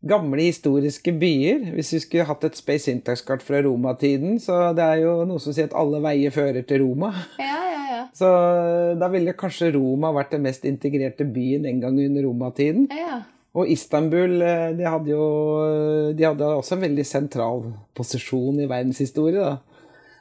gamle 0.00 0.46
historiske 0.46 1.12
byer 1.20 1.74
Hvis 1.74 1.90
vi 1.92 1.98
skulle 2.00 2.24
hatt 2.24 2.44
et 2.46 2.56
Space 2.56 2.86
Syntax-kart 2.88 3.42
fra 3.44 3.60
romatiden, 3.66 4.38
så 4.40 4.70
det 4.72 4.86
er 4.86 5.02
jo 5.02 5.10
noe 5.28 5.42
som 5.42 5.52
sier 5.52 5.68
at 5.68 5.76
alle 5.76 6.00
veier 6.00 6.32
fører 6.32 6.64
til 6.64 6.86
Roma. 6.86 7.10
Ja, 7.36 7.58
ja, 7.68 7.82
ja. 7.90 8.04
Så 8.16 8.30
eh, 8.30 8.94
da 9.00 9.10
ville 9.12 9.36
kanskje 9.36 9.74
Roma 9.76 10.14
vært 10.16 10.32
den 10.36 10.46
mest 10.46 10.64
integrerte 10.64 11.26
byen 11.28 11.66
en 11.68 11.82
gang 11.82 12.00
under 12.06 12.26
romatiden. 12.28 12.88
ja. 12.94 13.22
Og 13.50 13.66
Istanbul 13.66 14.36
eh, 14.46 14.68
de 14.78 14.84
hadde 14.86 15.10
jo 15.10 15.24
de 16.14 16.22
hadde 16.22 16.52
også 16.54 16.76
en 16.76 16.84
veldig 16.84 17.02
sentral 17.02 17.64
posisjon 17.98 18.60
i 18.62 18.68
verdenshistorie. 18.70 19.42
da. 19.42 19.69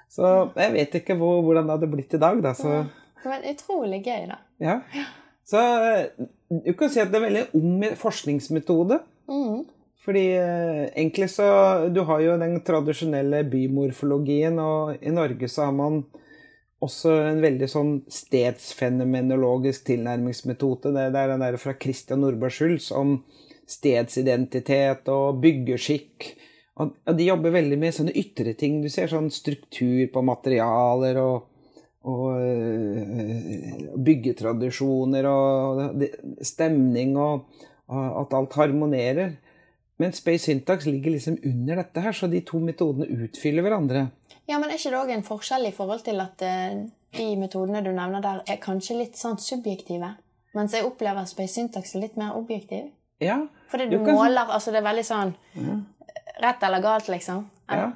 Så 0.09 0.29
jeg 0.57 0.73
vet 0.73 0.95
ikke 1.01 1.17
hvor, 1.19 1.41
hvordan 1.45 1.67
det 1.69 1.77
hadde 1.77 1.91
blitt 1.91 2.15
i 2.17 2.21
dag. 2.21 2.39
da, 2.43 2.53
så... 2.57 2.83
Men 3.25 3.49
utrolig 3.51 3.99
gøy, 4.05 4.29
da. 4.31 4.39
Ja. 4.63 4.79
Så 5.49 5.59
eh, 5.85 6.29
du 6.49 6.71
kan 6.77 6.91
si 6.91 7.01
at 7.01 7.11
det 7.11 7.19
er 7.19 7.27
veldig 7.27 7.43
ung 7.59 7.83
forskningsmetode. 7.99 9.01
Mm. 9.29 9.67
Fordi 10.05 10.25
eh, 10.39 10.85
egentlig 10.95 11.29
så 11.29 11.49
Du 11.93 12.01
har 12.07 12.23
jo 12.23 12.37
den 12.41 12.57
tradisjonelle 12.65 13.43
bymorfologien, 13.51 14.57
og 14.59 14.97
i 15.03 15.13
Norge 15.13 15.49
så 15.51 15.67
har 15.67 15.75
man 15.77 16.03
også 16.79 17.11
en 17.27 17.41
veldig 17.43 17.67
sånn 17.67 17.93
stedsfenomenologisk 18.09 19.89
tilnærmingsmetode. 19.89 20.93
Det, 20.95 21.09
det 21.13 21.21
er 21.21 21.33
den 21.33 21.43
der 21.43 21.59
fra 21.59 21.75
Christian 21.75 22.23
Nordberg 22.23 22.55
Schulz 22.55 22.87
om 22.95 23.17
stedsidentitet 23.69 25.09
og 25.11 25.41
byggeskikk. 25.43 26.31
Og, 26.79 26.93
og 27.05 27.17
de 27.19 27.25
jobber 27.27 27.51
veldig 27.51 27.77
med 27.79 27.95
sånne 27.95 28.13
ytre 28.15 28.53
ting. 28.55 28.81
Du 28.81 28.89
ser 28.89 29.11
sånn 29.11 29.29
struktur 29.33 30.05
på 30.13 30.25
materialer 30.25 31.19
og 31.23 31.45
og 32.09 32.29
øh, 32.39 33.89
byggetradisjoner 34.07 35.25
og 35.27 36.03
stemning 36.47 37.17
og, 37.19 37.49
og 37.91 38.21
at 38.23 38.35
alt 38.37 38.55
harmonerer. 38.55 39.33
Men 39.99 40.15
Space 40.15 40.45
Syntax 40.47 40.85
ligger 40.87 41.11
liksom 41.17 41.35
under 41.43 41.81
dette 41.81 42.01
her, 42.05 42.15
så 42.15 42.29
de 42.31 42.39
to 42.47 42.61
metodene 42.63 43.09
utfyller 43.25 43.65
hverandre. 43.65 44.05
Ja, 44.47 44.57
men 44.61 44.69
er 44.71 44.79
ikke 44.79 44.93
det 44.93 45.01
òg 45.01 45.11
en 45.17 45.25
forskjell 45.27 45.67
i 45.67 45.73
forhold 45.75 46.05
til 46.07 46.23
at 46.23 46.41
eh, 46.47 46.79
de 47.19 47.27
metodene 47.41 47.83
du 47.83 47.91
nevner 47.91 48.23
der, 48.23 48.39
er 48.47 48.61
kanskje 48.63 48.95
litt 49.01 49.19
sånn 49.19 49.35
subjektive. 49.43 50.13
Mens 50.55 50.73
jeg 50.73 50.87
opplever 50.87 51.27
Space 51.29 51.57
Syntax 51.59 51.97
litt 51.99 52.15
mer 52.17 52.31
objektiv. 52.39 52.87
Ja, 53.19 53.41
Fordi 53.69 53.89
du, 53.91 53.97
Du 53.97 54.05
kan- 54.05 54.15
måler 54.15 54.47
Altså, 54.55 54.71
det 54.71 54.79
er 54.79 54.87
veldig 54.87 55.03
sånn 55.05 55.35
Rett 56.39 56.63
eller 56.63 56.83
galt, 56.83 57.09
liksom. 57.11 57.47
ja. 57.67 57.89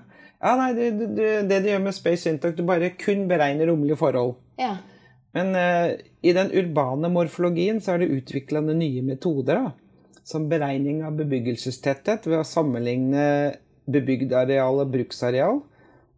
ja 0.43 0.55
nei, 0.59 0.71
du, 0.75 1.05
du, 1.15 1.23
det 1.47 1.61
du 1.63 1.69
gjør 1.71 1.85
med 1.85 1.95
Space 1.95 2.25
Syntax, 2.25 2.57
du 2.57 2.65
bare 2.67 2.91
kun 2.99 3.27
beregner 3.29 3.71
romlige 3.71 3.99
forhold. 3.99 4.35
Ja. 4.59 4.75
Men 5.33 5.55
uh, 5.57 5.93
i 6.21 6.33
den 6.35 6.51
urbane 6.53 7.09
morfologien 7.09 7.79
så 7.81 7.95
er 7.95 8.03
det 8.03 8.13
utvikla 8.19 8.61
nye 8.67 9.01
metoder. 9.05 9.63
da, 9.63 10.19
Som 10.23 10.49
beregning 10.51 11.01
av 11.07 11.17
bebyggelsestetthet 11.17 12.27
ved 12.29 12.41
å 12.41 12.47
sammenligne 12.47 13.23
bebygd 13.89 14.35
areal 14.37 14.83
og 14.83 14.91
bruksareal. 14.93 15.63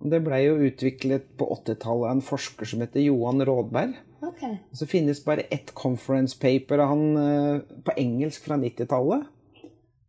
Og 0.03 0.11
det 0.11 0.19
blei 0.25 0.43
jo 0.45 0.59
utviklet 0.67 1.29
på 1.39 1.47
80-tallet 1.55 2.09
av 2.09 2.17
en 2.17 2.25
forsker 2.25 2.67
som 2.69 2.83
heter 2.83 3.05
Johan 3.05 3.45
Rådberg. 3.47 3.95
Okay. 4.25 4.57
Så 4.75 4.87
finnes 4.89 5.23
bare 5.23 5.47
ett 5.53 5.71
conference 5.77 6.37
paper 6.41 6.81
av 6.83 6.91
han 6.91 7.17
eh, 7.21 7.63
på 7.85 7.95
engelsk 8.01 8.45
fra 8.47 8.57
90-tallet. 8.59 9.25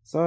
Så, 0.06 0.22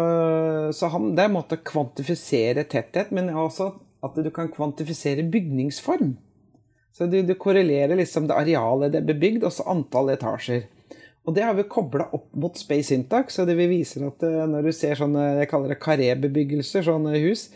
så 0.76 0.90
han 0.92 1.14
måte 1.32 1.56
å 1.56 1.64
kvantifisere 1.64 2.66
tetthet, 2.68 3.14
men 3.16 3.32
også 3.32 3.72
at 4.04 4.18
du 4.20 4.28
kan 4.36 4.52
kvantifisere 4.52 5.24
bygningsform. 5.32 6.18
Så 6.96 7.08
du, 7.08 7.22
du 7.24 7.32
korrelerer 7.40 7.96
liksom 7.96 8.28
det 8.28 8.36
arealet 8.36 8.92
det 8.92 9.00
er 9.00 9.08
bebygd, 9.08 9.46
og 9.48 9.56
så 9.56 9.68
antall 9.72 10.12
etasjer. 10.12 10.66
Og 11.28 11.36
det 11.36 11.46
har 11.46 11.56
vi 11.56 11.68
kobla 11.70 12.10
opp 12.16 12.28
mot 12.42 12.58
Space 12.60 12.90
Syntax, 12.90 13.38
og 13.40 13.48
det 13.48 13.56
vi 13.60 13.70
viser 13.72 14.08
at 14.08 14.24
eh, 14.26 14.44
når 14.50 14.68
du 14.68 14.72
ser 14.76 15.00
sånne 15.00 15.26
jeg 15.42 15.50
kaller 15.52 15.72
det 15.72 15.82
karébebyggelser, 15.84 16.84
sånne 16.88 17.20
hus, 17.24 17.50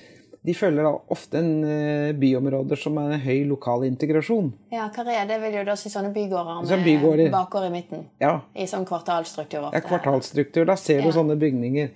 de 0.43 0.53
følger 0.53 0.83
da 0.83 0.91
ofte 1.15 1.39
en 1.39 1.51
eh, 1.63 2.09
byområder 2.19 2.75
som 2.79 2.97
er 2.99 3.13
en 3.15 3.21
høy 3.23 3.45
lokal 3.47 3.85
integrasjon. 3.87 4.49
Ja, 4.73 4.89
karé, 4.95 5.15
det 5.29 5.37
vil 5.41 5.53
jo 5.61 5.63
da 5.69 5.75
si 5.79 5.89
sånne 5.93 6.11
bygårder 6.15 6.65
Sånn 6.67 6.81
med 6.81 6.89
bygårder. 6.89 7.29
bakgård 7.31 7.69
i 7.69 7.71
midten. 7.77 8.03
Ja, 8.19 8.33
I 8.55 8.65
sånn 8.67 8.83
kvartalstruktur. 8.89 9.69
Ofte. 9.69 9.79
Ja, 9.79 9.87
kvartalstruktur. 9.87 10.65
Da 10.67 10.75
ser 10.75 11.01
du 11.01 11.07
Ja. 11.07 11.15
sånne 11.15 11.37
bygninger. 11.39 11.89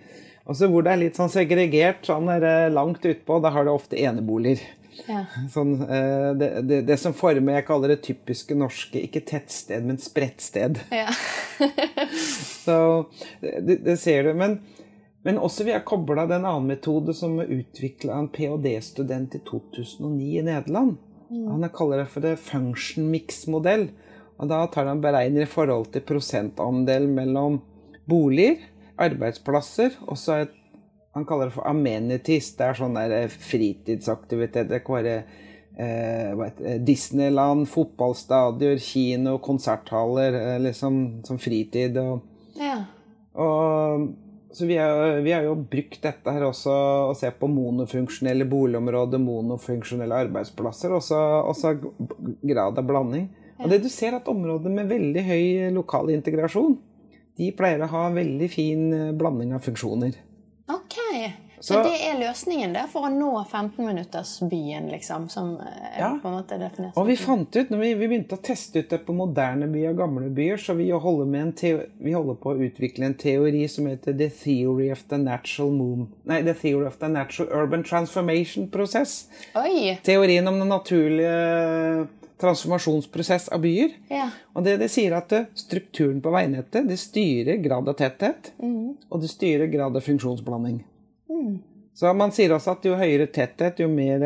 Og 0.47 0.55
så 0.55 0.69
hvor 0.71 0.81
det 0.87 0.93
er 0.93 1.01
litt 1.01 1.17
sånn 1.19 1.27
segregert, 1.29 2.05
sånn 2.07 2.29
eh, 2.31 2.69
langt 2.71 3.03
utpå, 3.03 3.41
da 3.43 3.49
har 3.51 3.65
du 3.67 3.71
ofte 3.73 3.99
eneboliger. 3.99 4.63
Ja. 5.07 5.25
Sånn, 5.51 5.75
eh, 5.83 6.31
det, 6.39 6.47
det, 6.67 6.77
det 6.87 6.95
som 6.99 7.13
former, 7.13 7.53
jeg 7.59 7.65
kaller 7.67 7.89
det 7.89 7.99
typiske 8.07 8.55
norske, 8.57 9.03
ikke 9.03 9.25
tettsted, 9.27 9.83
men 9.85 9.97
spredtsted. 10.01 10.79
ja. 10.89 11.11
Så 12.65 13.05
det, 13.41 13.83
det 13.83 13.97
ser 13.99 14.23
du. 14.23 14.33
Men, 14.33 14.59
men 15.27 15.41
også 15.43 15.65
vi 15.67 15.73
har 15.75 15.83
kobla 15.83 16.23
en 16.23 16.45
annen 16.47 16.69
metode 16.69 17.11
som 17.11 17.35
er 17.43 17.51
utvikla 17.51 18.15
en 18.15 18.29
ph.d.-student 18.31 19.35
i 19.35 19.41
2009 19.43 20.27
i 20.39 20.43
Nederland. 20.47 20.95
Han 21.27 21.67
kaller 21.75 22.05
det 22.05 22.11
for 22.13 22.23
det 22.23 22.37
function 22.39 23.09
mix-modell. 23.11 23.89
Og 24.39 24.47
da 24.47 24.61
tar 24.71 24.87
han 24.87 25.01
beregner 25.03 25.43
i 25.43 25.49
forhold 25.49 25.89
til 25.91 26.05
prosentandel 26.07 27.09
mellom 27.11 27.59
boliger, 28.07 28.61
arbeidsplasser 28.95 29.97
og 30.07 30.15
så 30.15 30.45
et 30.45 30.55
han 31.17 31.25
kaller 31.25 31.49
det 31.49 31.55
for 31.55 31.65
amenities. 31.65 32.51
Det 32.53 32.65
er 32.67 32.77
sånn 32.77 32.93
fritidsaktiviteter. 32.93 33.23
eh, 33.25 33.37
fritidsaktivitet. 33.49 34.67
Det 34.69 34.83
kan 34.85 34.95
være 34.95 35.15
eh, 35.81 36.77
Disneyland, 36.85 37.65
fotballstadioner, 37.67 38.77
kino, 38.77 39.37
konserthaller. 39.39 40.37
Eh, 40.37 40.59
liksom 40.61 41.23
som 41.25 41.39
fritid. 41.41 41.97
Og, 41.97 42.21
ja. 42.53 42.83
og, 43.33 44.13
så 44.51 44.65
vi 44.65 44.77
har, 44.79 45.19
vi 45.25 45.33
har 45.35 45.43
jo 45.43 45.55
brukt 45.59 45.99
dette 46.03 46.33
her 46.33 46.45
også 46.47 46.73
å 47.11 47.15
se 47.17 47.29
på 47.35 47.49
monofunksjonelle 47.51 48.47
boligområder, 48.49 49.21
monofunksjonelle 49.21 50.21
arbeidsplasser, 50.27 50.93
og 50.95 51.03
så 51.03 51.73
grad 51.77 52.79
av 52.79 52.87
blanding. 52.87 53.27
Og 53.57 53.71
det 53.73 53.81
du 53.83 53.89
ser 53.91 54.15
at 54.17 54.29
områder 54.29 54.73
med 54.73 54.91
veldig 54.91 55.23
høy 55.25 55.47
lokal 55.75 56.13
integrasjon, 56.13 56.77
de 57.37 57.51
pleier 57.57 57.83
å 57.85 57.89
ha 57.91 58.07
veldig 58.13 58.47
fin 58.49 58.87
eh, 58.93 59.11
blanding 59.17 59.53
av 59.53 59.65
funksjoner. 59.65 60.15
Ok. 60.73 60.97
Så, 61.59 61.73
Så- 61.73 61.83
det 61.83 61.95
er 62.05 62.19
løsningen 62.21 62.73
der 62.73 62.85
for 62.87 63.07
å 63.07 63.09
nå 63.09 63.31
15-minuttersbyen, 63.49 64.91
liksom, 64.91 65.29
som 65.29 65.55
eh, 65.59 65.99
Ja. 65.99 66.09
på 66.21 66.27
en 66.29 66.35
måte 66.37 66.51
er 66.53 66.59
definert 66.69 66.97
Og 66.97 67.07
vi 67.07 67.15
fant 67.15 67.55
ut, 67.55 67.69
når 67.71 67.79
vi, 67.79 67.93
vi 67.95 68.07
begynte 68.07 68.37
å 68.37 68.41
teste 68.41 68.79
ut 68.83 68.89
det 68.89 68.99
på 69.07 69.13
moderne 69.17 69.65
byer 69.71 69.89
og 69.89 69.97
gamle 69.97 70.29
byer, 70.29 70.57
så 70.61 70.75
vi 70.77 70.89
holder, 70.91 71.25
med 71.25 71.41
en 71.41 71.53
teo 71.53 71.79
vi 71.99 72.11
holder 72.13 72.35
på 72.35 72.53
å 72.53 72.61
utvikle 72.69 73.05
en 73.05 73.15
teori 73.15 73.67
som 73.69 73.87
heter 73.87 74.13
The 74.17 74.29
Theory 74.29 74.91
of 74.91 75.01
the 75.09 75.17
Natural 75.17 75.71
Moon. 75.71 76.07
Nei, 76.25 76.43
The 76.43 76.53
Theory 76.53 76.85
of 76.85 76.99
the 76.99 77.07
Natural 77.09 77.49
Urban 77.63 77.83
Transformation 77.83 78.67
Process. 78.69 79.27
Oi! 79.55 79.97
Teorien 80.03 80.47
om 80.47 80.59
den 80.59 80.69
naturlige 80.69 82.07
transformasjonsprosess 82.37 83.49
av 83.49 83.61
byer. 83.61 83.89
Ja. 84.13 84.27
Og 84.53 84.63
det, 84.63 84.77
det 84.81 84.91
sier 84.93 85.15
at 85.17 85.33
strukturen 85.57 86.19
på 86.21 86.29
veinettet 86.33 86.85
det 86.87 86.99
styrer 87.01 87.57
grad 87.63 87.89
av 87.89 87.97
tetthet, 87.97 88.51
og 88.61 89.21
det 89.23 89.31
styrer 89.31 89.71
grad 89.73 89.97
av 89.97 90.05
funksjonsblanding. 90.05 90.83
Så 91.97 92.11
man 92.13 92.29
sier 92.35 92.53
også 92.53 92.75
at 92.75 92.85
jo 92.85 92.97
høyere 92.99 93.25
tetthet, 93.33 93.79
jo 93.81 93.87
mer 93.89 94.21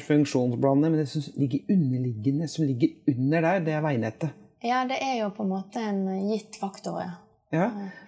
funksjonsblandet. 0.00 0.92
Men 0.92 1.02
det 1.02 1.08
som 1.10 1.26
ligger 1.36 1.74
underliggende, 1.74 2.48
som 2.48 2.64
ligger 2.64 2.94
under 3.12 3.44
der, 3.44 3.66
det 3.66 3.74
er 3.76 3.84
veinettet. 3.84 4.38
ja, 4.64 4.84
det 4.88 4.96
er 5.02 5.18
jo 5.18 5.28
på 5.36 5.44
en 5.44 5.52
måte 5.52 5.82
en 5.82 6.06
gitt 6.30 6.56
faktor, 6.60 7.02
ja. 7.02 7.12
Ja, 7.52 7.66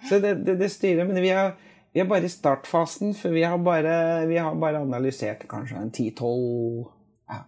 Så 0.09 0.19
det, 0.19 0.33
det, 0.45 0.55
det 0.57 0.71
styrer. 0.73 1.05
Men 1.05 1.21
vi 1.21 1.29
er, 1.29 1.51
vi 1.93 2.01
er 2.01 2.07
bare 2.09 2.25
i 2.25 2.33
startfasen, 2.33 3.13
for 3.13 3.29
vi 3.35 3.43
har 3.45 3.59
bare, 3.61 4.25
vi 4.25 4.39
har 4.41 4.55
bare 4.57 4.81
analysert 4.81 5.45
kanskje 5.49 5.83
en 5.83 5.91
10-12 5.91 6.87
ja, 7.29 7.43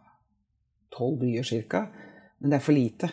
12 0.94 1.16
byer 1.24 1.48
cirka. 1.48 1.88
Men 2.38 2.54
det 2.54 2.60
er 2.60 2.66
for 2.68 2.78
lite. 2.78 3.10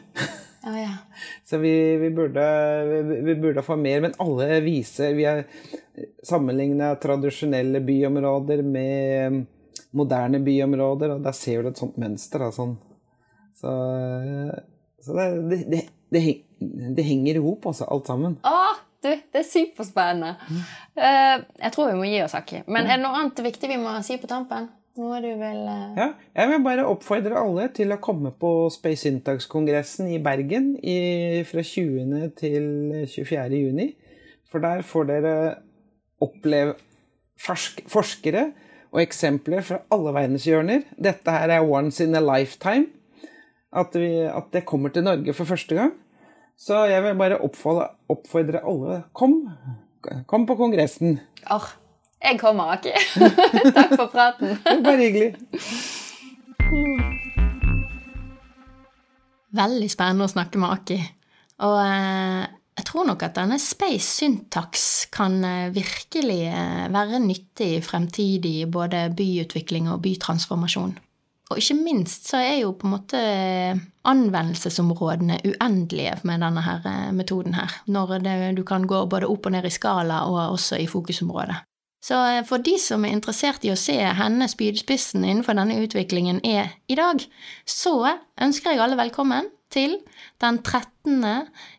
Ja, 0.64 0.74
ja. 0.82 0.92
Så 1.48 1.58
vi, 1.64 1.72
vi, 1.96 2.10
burde, 2.12 2.44
vi, 3.08 3.20
vi 3.24 3.38
burde 3.40 3.64
få 3.64 3.76
mer. 3.80 4.04
Men 4.04 4.18
alle 4.20 4.60
viser 4.64 5.16
Vi 5.16 5.24
har 5.24 5.46
sammenligna 6.26 6.94
tradisjonelle 7.00 7.80
byområder 7.84 8.62
med 8.62 9.44
moderne 9.94 10.40
byområder, 10.42 11.16
og 11.16 11.24
der 11.24 11.36
ser 11.36 11.62
du 11.62 11.70
et 11.70 11.80
sånt 11.80 11.98
mønster. 12.00 12.42
Da, 12.42 12.50
sånn. 12.54 12.76
Så, 13.54 13.74
så 15.04 15.16
det, 15.18 15.60
det, 15.70 15.82
det, 16.14 16.24
det, 16.96 17.06
henger 17.06 17.38
i 17.38 17.44
hop, 17.44 17.66
altså, 17.70 17.86
alt 17.90 18.10
sammen. 18.10 18.38
Åh, 18.46 18.80
du, 19.04 19.10
det 19.12 19.42
er 19.42 19.50
superspennende. 19.50 20.34
Eh, 20.94 21.36
jeg 21.62 21.74
tror 21.74 21.92
vi 21.92 21.98
må 22.00 22.08
gi 22.08 22.22
oss, 22.24 22.36
Aki. 22.38 22.64
Men 22.66 22.88
er 22.88 22.96
det 22.96 23.04
noe 23.04 23.20
annet 23.20 23.44
viktig 23.46 23.70
vi 23.70 23.80
må 23.80 23.94
si 24.06 24.18
på 24.20 24.30
tampen? 24.30 24.70
Noe 24.94 25.18
du 25.18 25.26
vil 25.26 25.60
uh... 25.66 25.96
Ja, 25.98 26.12
jeg 26.38 26.50
vil 26.52 26.60
bare 26.62 26.86
oppfordre 26.86 27.40
alle 27.40 27.66
til 27.74 27.90
å 27.90 27.98
komme 28.02 28.30
på 28.38 28.68
Space 28.70 29.02
Syntax-kongressen 29.02 30.12
i 30.14 30.20
Bergen 30.22 30.76
i, 30.78 30.98
fra 31.48 31.64
20. 31.66 32.28
til 32.38 32.68
24. 33.10 33.58
juni. 33.58 33.88
For 34.50 34.62
der 34.62 34.84
får 34.86 35.08
dere 35.10 35.34
oppleve 36.24 36.74
fersk, 37.40 37.82
forskere 37.90 38.48
og 38.94 39.02
eksempler 39.02 39.64
fra 39.66 39.80
alle 39.92 40.14
verdens 40.14 40.46
hjørner. 40.48 40.84
Dette 40.96 41.34
her 41.34 41.50
er 41.56 41.66
once 41.66 42.04
in 42.04 42.14
a 42.14 42.22
lifetime. 42.22 42.86
At, 43.74 43.96
vi, 43.98 44.22
at 44.30 44.52
det 44.54 44.66
kommer 44.68 44.92
til 44.94 45.02
Norge 45.02 45.34
for 45.34 45.48
første 45.48 45.74
gang. 45.74 45.94
Så 46.58 46.84
jeg 46.86 47.02
vil 47.02 47.16
bare 47.18 47.40
oppfordre, 47.42 47.88
oppfordre 48.08 48.60
alle. 48.62 49.00
Kom. 49.12 49.40
Kom 50.30 50.44
på 50.46 50.54
kongressen. 50.54 51.18
Arr, 51.50 51.72
jeg 52.22 52.38
kommer, 52.38 52.76
Aki. 52.76 52.92
Takk 53.76 53.96
for 53.96 54.06
praten. 54.12 54.54
Bare 54.84 55.00
hyggelig. 55.00 55.34
Veldig 59.54 59.90
spennende 59.90 60.28
å 60.28 60.30
snakke 60.30 60.62
med 60.62 60.70
Aki. 60.70 61.00
Og 61.66 61.76
eh, 61.82 62.46
jeg 62.74 62.88
tror 62.88 63.06
nok 63.06 63.22
at 63.22 63.36
denne 63.38 63.58
space 63.62 64.16
syntax 64.18 65.06
kan 65.14 65.38
eh, 65.46 65.74
virkelig 65.74 66.40
eh, 66.50 66.86
være 66.92 67.20
nyttig 67.22 67.68
i 67.76 67.82
fremtidig 67.84 68.70
både 68.70 69.06
byutvikling 69.14 69.90
og 69.92 70.02
bytransformasjon. 70.02 70.96
Og 71.52 71.60
ikke 71.60 71.76
minst 71.76 72.26
så 72.30 72.40
er 72.40 72.56
jo 72.62 72.72
på 72.74 72.88
en 72.88 72.94
måte 72.96 73.20
eh, 73.20 73.82
anvendelsesområdene 74.10 75.38
uendelige 75.52 76.16
med 76.26 76.42
denne 76.42 76.64
her 76.66 77.12
metoden 77.14 77.54
her, 77.54 77.78
når 77.86 78.18
det, 78.24 78.34
du 78.58 78.64
kan 78.66 78.88
gå 78.90 79.04
både 79.06 79.30
opp 79.30 79.46
og 79.46 79.54
ned 79.54 79.70
i 79.70 79.72
skala 79.72 80.24
og 80.26 80.56
også 80.56 80.82
i 80.82 80.90
fokusområdet. 80.90 81.62
Så 82.04 82.18
for 82.44 82.60
de 82.60 82.74
som 82.76 83.06
er 83.06 83.14
interessert 83.14 83.62
i 83.64 83.70
å 83.72 83.78
se 83.80 83.94
henne 83.96 84.44
spydspissen 84.50 85.22
innenfor 85.24 85.56
denne 85.56 85.78
utviklingen 85.80 86.42
er 86.44 86.74
i 86.90 86.98
dag, 86.98 87.22
så 87.64 87.94
ønsker 88.44 88.74
jeg 88.74 88.82
alle 88.84 88.98
velkommen 88.98 89.48
til 89.74 89.96
den 90.42 90.60
13. 90.62 91.24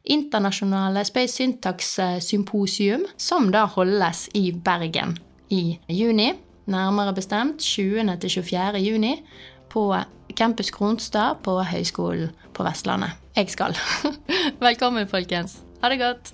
internasjonale 0.03 1.05
Space 1.07 1.39
Syntax 1.39 1.95
Symposium, 2.23 3.05
som 3.17 3.51
da 3.53 3.65
holdes 3.65 4.27
i 4.35 4.51
Bergen 4.51 5.17
i 5.49 5.77
juni, 5.89 6.33
nærmere 6.65 7.13
bestemt 7.15 7.59
20. 7.61 8.17
til 8.21 8.29
24. 8.29 8.81
juni, 8.83 9.15
på 9.69 9.89
Campus 10.35 10.71
Kronstad 10.71 11.41
på 11.43 11.59
Høgskolen 11.63 12.31
på 12.53 12.63
Vestlandet. 12.63 13.11
Jeg 13.35 13.51
skal. 13.51 13.75
Velkommen, 14.67 15.07
folkens. 15.07 15.59
Ha 15.81 15.91
det 15.91 15.99
godt. 15.99 16.33